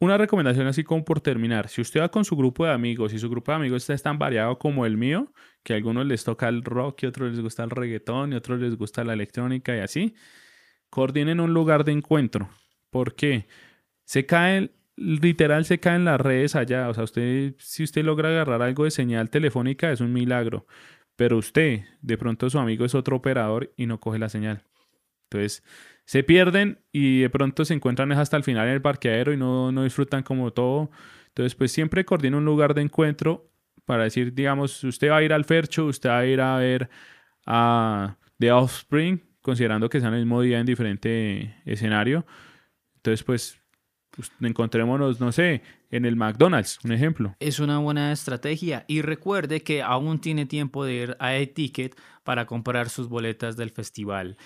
Una 0.00 0.18
recomendación 0.18 0.66
así 0.66 0.84
como 0.84 1.02
por 1.06 1.22
terminar, 1.22 1.68
si 1.68 1.80
usted 1.80 2.02
va 2.02 2.10
con 2.10 2.26
su 2.26 2.36
grupo 2.36 2.66
de 2.66 2.72
amigos 2.72 3.14
y 3.14 3.18
su 3.18 3.30
grupo 3.30 3.52
de 3.52 3.56
amigos 3.56 3.88
está 3.88 4.10
tan 4.10 4.18
variado 4.18 4.58
como 4.58 4.84
el 4.84 4.98
mío, 4.98 5.32
que 5.62 5.72
a 5.72 5.76
algunos 5.76 6.04
les 6.04 6.22
toca 6.24 6.48
el 6.48 6.62
rock 6.62 7.04
y 7.04 7.06
otros 7.06 7.30
les 7.30 7.40
gusta 7.40 7.64
el 7.64 7.70
reggaetón 7.70 8.34
y 8.34 8.36
otros 8.36 8.60
les 8.60 8.76
gusta 8.76 9.02
la 9.02 9.14
electrónica 9.14 9.74
y 9.74 9.80
así, 9.80 10.14
coordinen 10.90 11.40
un 11.40 11.54
lugar 11.54 11.84
de 11.84 11.92
encuentro. 11.92 12.50
¿Por 12.90 13.14
qué? 13.14 13.46
Se 14.06 14.24
caen, 14.24 14.72
literal 14.96 15.66
se 15.66 15.78
caen 15.78 16.06
las 16.06 16.20
redes 16.20 16.56
allá. 16.56 16.88
O 16.88 16.94
sea, 16.94 17.04
usted, 17.04 17.54
si 17.58 17.82
usted 17.84 18.04
logra 18.04 18.30
agarrar 18.30 18.62
algo 18.62 18.84
de 18.84 18.90
señal 18.90 19.28
telefónica, 19.30 19.92
es 19.92 20.00
un 20.00 20.12
milagro. 20.12 20.66
Pero 21.16 21.36
usted, 21.38 21.82
de 22.00 22.18
pronto 22.18 22.48
su 22.48 22.58
amigo 22.58 22.86
es 22.86 22.94
otro 22.94 23.16
operador 23.16 23.72
y 23.76 23.86
no 23.86 24.00
coge 24.00 24.18
la 24.18 24.28
señal. 24.30 24.62
Entonces, 25.24 25.62
se 26.04 26.22
pierden 26.22 26.78
y 26.92 27.20
de 27.20 27.30
pronto 27.30 27.64
se 27.64 27.74
encuentran 27.74 28.12
hasta 28.12 28.36
el 28.36 28.44
final 28.44 28.68
en 28.68 28.74
el 28.74 28.82
parqueadero 28.82 29.32
y 29.32 29.36
no, 29.36 29.72
no 29.72 29.84
disfrutan 29.84 30.22
como 30.22 30.52
todo. 30.52 30.90
Entonces, 31.28 31.54
pues 31.54 31.72
siempre 31.72 32.04
coordina 32.04 32.36
un 32.36 32.44
lugar 32.44 32.74
de 32.74 32.82
encuentro 32.82 33.50
para 33.84 34.04
decir, 34.04 34.34
digamos, 34.34 34.82
usted 34.84 35.10
va 35.10 35.18
a 35.18 35.22
ir 35.22 35.32
al 35.32 35.44
Fercho, 35.44 35.86
usted 35.86 36.10
va 36.10 36.18
a 36.18 36.26
ir 36.26 36.40
a 36.40 36.56
ver 36.58 36.88
a 37.46 38.16
The 38.38 38.52
Offspring, 38.52 39.22
considerando 39.40 39.88
que 39.88 40.00
sean 40.00 40.14
el 40.14 40.20
mismo 40.20 40.42
día 40.42 40.60
en 40.60 40.66
diferente 40.66 41.56
escenario. 41.64 42.26
Entonces, 42.96 43.24
pues 43.24 43.60
pues, 44.16 44.32
encontrémonos, 44.40 45.20
no 45.20 45.30
sé, 45.30 45.62
en 45.90 46.04
el 46.04 46.16
McDonald's, 46.16 46.78
un 46.82 46.92
ejemplo. 46.92 47.36
Es 47.38 47.60
una 47.60 47.78
buena 47.78 48.12
estrategia 48.12 48.84
y 48.88 49.02
recuerde 49.02 49.62
que 49.62 49.82
aún 49.82 50.20
tiene 50.20 50.46
tiempo 50.46 50.84
de 50.84 50.94
ir 50.94 51.16
a 51.20 51.36
e-ticket 51.36 51.94
para 52.24 52.46
comprar 52.46 52.88
sus 52.88 53.08
boletas 53.08 53.56
del 53.56 53.70
festival. 53.70 54.36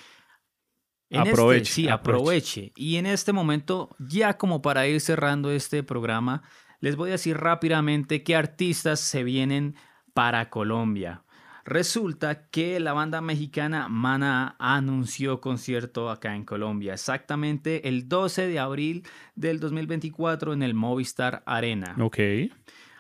Este, 1.09 1.31
aproveche. 1.31 1.73
sí, 1.73 1.89
aproveche. 1.89 2.73
Y 2.77 2.97
en 2.97 3.07
este 3.07 3.33
momento, 3.33 3.97
ya 3.99 4.37
como 4.37 4.61
para 4.63 4.87
ir 4.87 5.01
cerrando 5.01 5.51
este 5.51 5.83
programa, 5.83 6.43
les 6.81 6.97
voy 6.97 7.11
a 7.11 7.13
decir 7.13 7.37
rápidamente 7.37 8.23
qué 8.23 8.37
artistas 8.37 9.01
se 9.01 9.25
vienen 9.25 9.77
para 10.15 10.51
Colombia. 10.51 11.25
Resulta 11.71 12.49
que 12.49 12.81
la 12.81 12.93
banda 12.93 13.21
mexicana 13.21 13.87
Mana 13.89 14.57
anunció 14.59 15.41
concierto 15.41 16.11
acá 16.11 16.35
en 16.35 16.45
Colombia, 16.45 16.95
exactamente 16.95 17.87
el 17.89 18.09
12 18.09 18.49
de 18.49 18.59
abril 18.59 19.07
del 19.37 19.61
2024 19.61 20.53
en 20.53 20.65
el 20.65 20.75
Movistar 20.75 21.45
Arena. 21.47 21.95
Ok. 22.01 22.19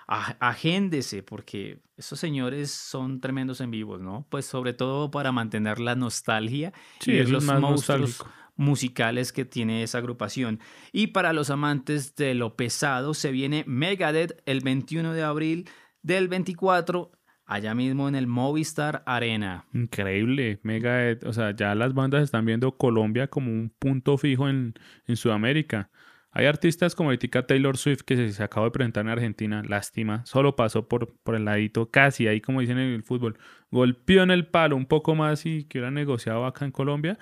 Agéndese, 0.06 1.24
porque 1.24 1.80
esos 1.96 2.20
señores 2.20 2.70
son 2.70 3.20
tremendos 3.20 3.60
en 3.60 3.72
vivos, 3.72 4.00
¿no? 4.00 4.24
Pues 4.28 4.46
sobre 4.46 4.72
todo 4.72 5.10
para 5.10 5.32
mantener 5.32 5.80
la 5.80 5.96
nostalgia 5.96 6.72
y 7.04 7.24
los 7.24 7.42
monstruos 7.42 8.24
musicales 8.54 9.32
que 9.32 9.44
tiene 9.44 9.82
esa 9.82 9.98
agrupación. 9.98 10.60
Y 10.92 11.08
para 11.08 11.32
los 11.32 11.50
amantes 11.50 12.14
de 12.14 12.34
lo 12.34 12.54
pesado, 12.54 13.14
se 13.14 13.32
viene 13.32 13.64
Megadeth 13.66 14.40
el 14.46 14.60
21 14.60 15.12
de 15.12 15.24
abril 15.24 15.68
del 16.02 16.28
24 16.28 17.10
allá 17.50 17.74
mismo 17.74 18.08
en 18.08 18.14
el 18.14 18.28
Movistar 18.28 19.02
Arena. 19.06 19.66
Increíble, 19.74 20.60
mega, 20.62 21.18
o 21.26 21.32
sea, 21.32 21.50
ya 21.50 21.74
las 21.74 21.94
bandas 21.94 22.22
están 22.22 22.46
viendo 22.46 22.76
Colombia 22.76 23.26
como 23.26 23.50
un 23.50 23.70
punto 23.76 24.16
fijo 24.16 24.48
en, 24.48 24.74
Sudamérica. 25.14 25.90
Hay 26.30 26.46
artistas 26.46 26.94
como 26.94 27.10
Etica 27.10 27.44
Taylor 27.44 27.76
Swift 27.76 28.02
que 28.02 28.14
se, 28.14 28.32
se, 28.32 28.42
acabó 28.44 28.66
de 28.66 28.70
presentar 28.70 29.04
en 29.04 29.10
Argentina, 29.10 29.64
lástima, 29.66 30.24
solo 30.26 30.54
pasó 30.54 30.86
por, 30.86 31.16
por 31.24 31.34
el 31.34 31.44
ladito, 31.44 31.90
casi 31.90 32.28
ahí 32.28 32.40
como 32.40 32.60
dicen 32.60 32.78
en 32.78 32.94
el 32.94 33.02
fútbol, 33.02 33.36
golpeó 33.72 34.22
en 34.22 34.30
el 34.30 34.46
palo 34.46 34.76
un 34.76 34.86
poco 34.86 35.16
más 35.16 35.44
y 35.44 35.64
que 35.64 35.78
hubiera 35.78 35.90
negociado 35.90 36.46
acá 36.46 36.64
en 36.64 36.70
Colombia. 36.70 37.18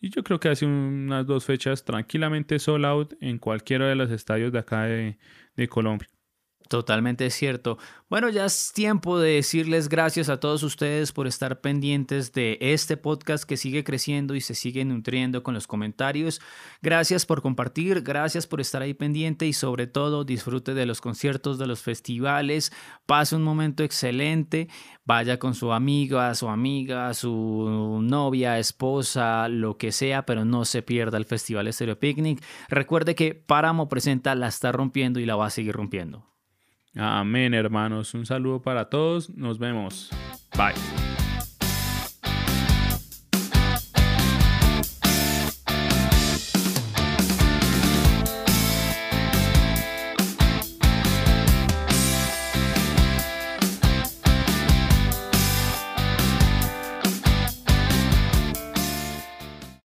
Y 0.00 0.10
yo 0.10 0.24
creo 0.24 0.40
que 0.40 0.48
hace 0.48 0.66
unas 0.66 1.24
dos 1.26 1.44
fechas 1.44 1.84
tranquilamente 1.84 2.58
sold 2.58 2.84
out 2.84 3.14
en 3.20 3.38
cualquiera 3.38 3.88
de 3.88 3.94
los 3.94 4.10
estadios 4.10 4.52
de 4.52 4.58
acá 4.58 4.84
de, 4.84 5.18
de 5.56 5.68
Colombia. 5.68 6.08
Totalmente 6.68 7.30
cierto. 7.30 7.78
Bueno, 8.10 8.28
ya 8.28 8.44
es 8.44 8.72
tiempo 8.74 9.18
de 9.18 9.32
decirles 9.32 9.88
gracias 9.88 10.28
a 10.28 10.38
todos 10.38 10.62
ustedes 10.62 11.12
por 11.12 11.26
estar 11.26 11.62
pendientes 11.62 12.32
de 12.32 12.58
este 12.60 12.98
podcast 12.98 13.44
que 13.44 13.56
sigue 13.56 13.84
creciendo 13.84 14.34
y 14.34 14.42
se 14.42 14.54
sigue 14.54 14.84
nutriendo 14.84 15.42
con 15.42 15.54
los 15.54 15.66
comentarios. 15.66 16.42
Gracias 16.82 17.24
por 17.24 17.40
compartir, 17.40 18.02
gracias 18.02 18.46
por 18.46 18.60
estar 18.60 18.82
ahí 18.82 18.92
pendiente 18.92 19.46
y 19.46 19.54
sobre 19.54 19.86
todo 19.86 20.24
disfrute 20.24 20.74
de 20.74 20.84
los 20.84 21.00
conciertos, 21.00 21.58
de 21.58 21.66
los 21.66 21.80
festivales, 21.80 22.70
pase 23.06 23.34
un 23.34 23.44
momento 23.44 23.82
excelente, 23.82 24.68
vaya 25.06 25.38
con 25.38 25.54
su 25.54 25.72
amiga, 25.72 26.34
su 26.34 26.48
amiga, 26.48 27.14
su 27.14 27.98
novia, 28.02 28.58
esposa, 28.58 29.48
lo 29.48 29.78
que 29.78 29.90
sea, 29.90 30.26
pero 30.26 30.44
no 30.44 30.66
se 30.66 30.82
pierda 30.82 31.16
el 31.16 31.24
Festival 31.24 31.72
Stereo 31.72 31.98
Picnic. 31.98 32.44
Recuerde 32.68 33.14
que 33.14 33.34
Páramo 33.34 33.88
Presenta 33.88 34.34
la 34.34 34.48
está 34.48 34.70
rompiendo 34.70 35.18
y 35.18 35.24
la 35.24 35.36
va 35.36 35.46
a 35.46 35.50
seguir 35.50 35.74
rompiendo. 35.74 36.37
Amén, 36.96 37.54
hermanos. 37.54 38.14
Un 38.14 38.26
saludo 38.26 38.60
para 38.62 38.88
todos. 38.88 39.30
Nos 39.30 39.58
vemos. 39.58 40.10
Bye. 40.56 41.27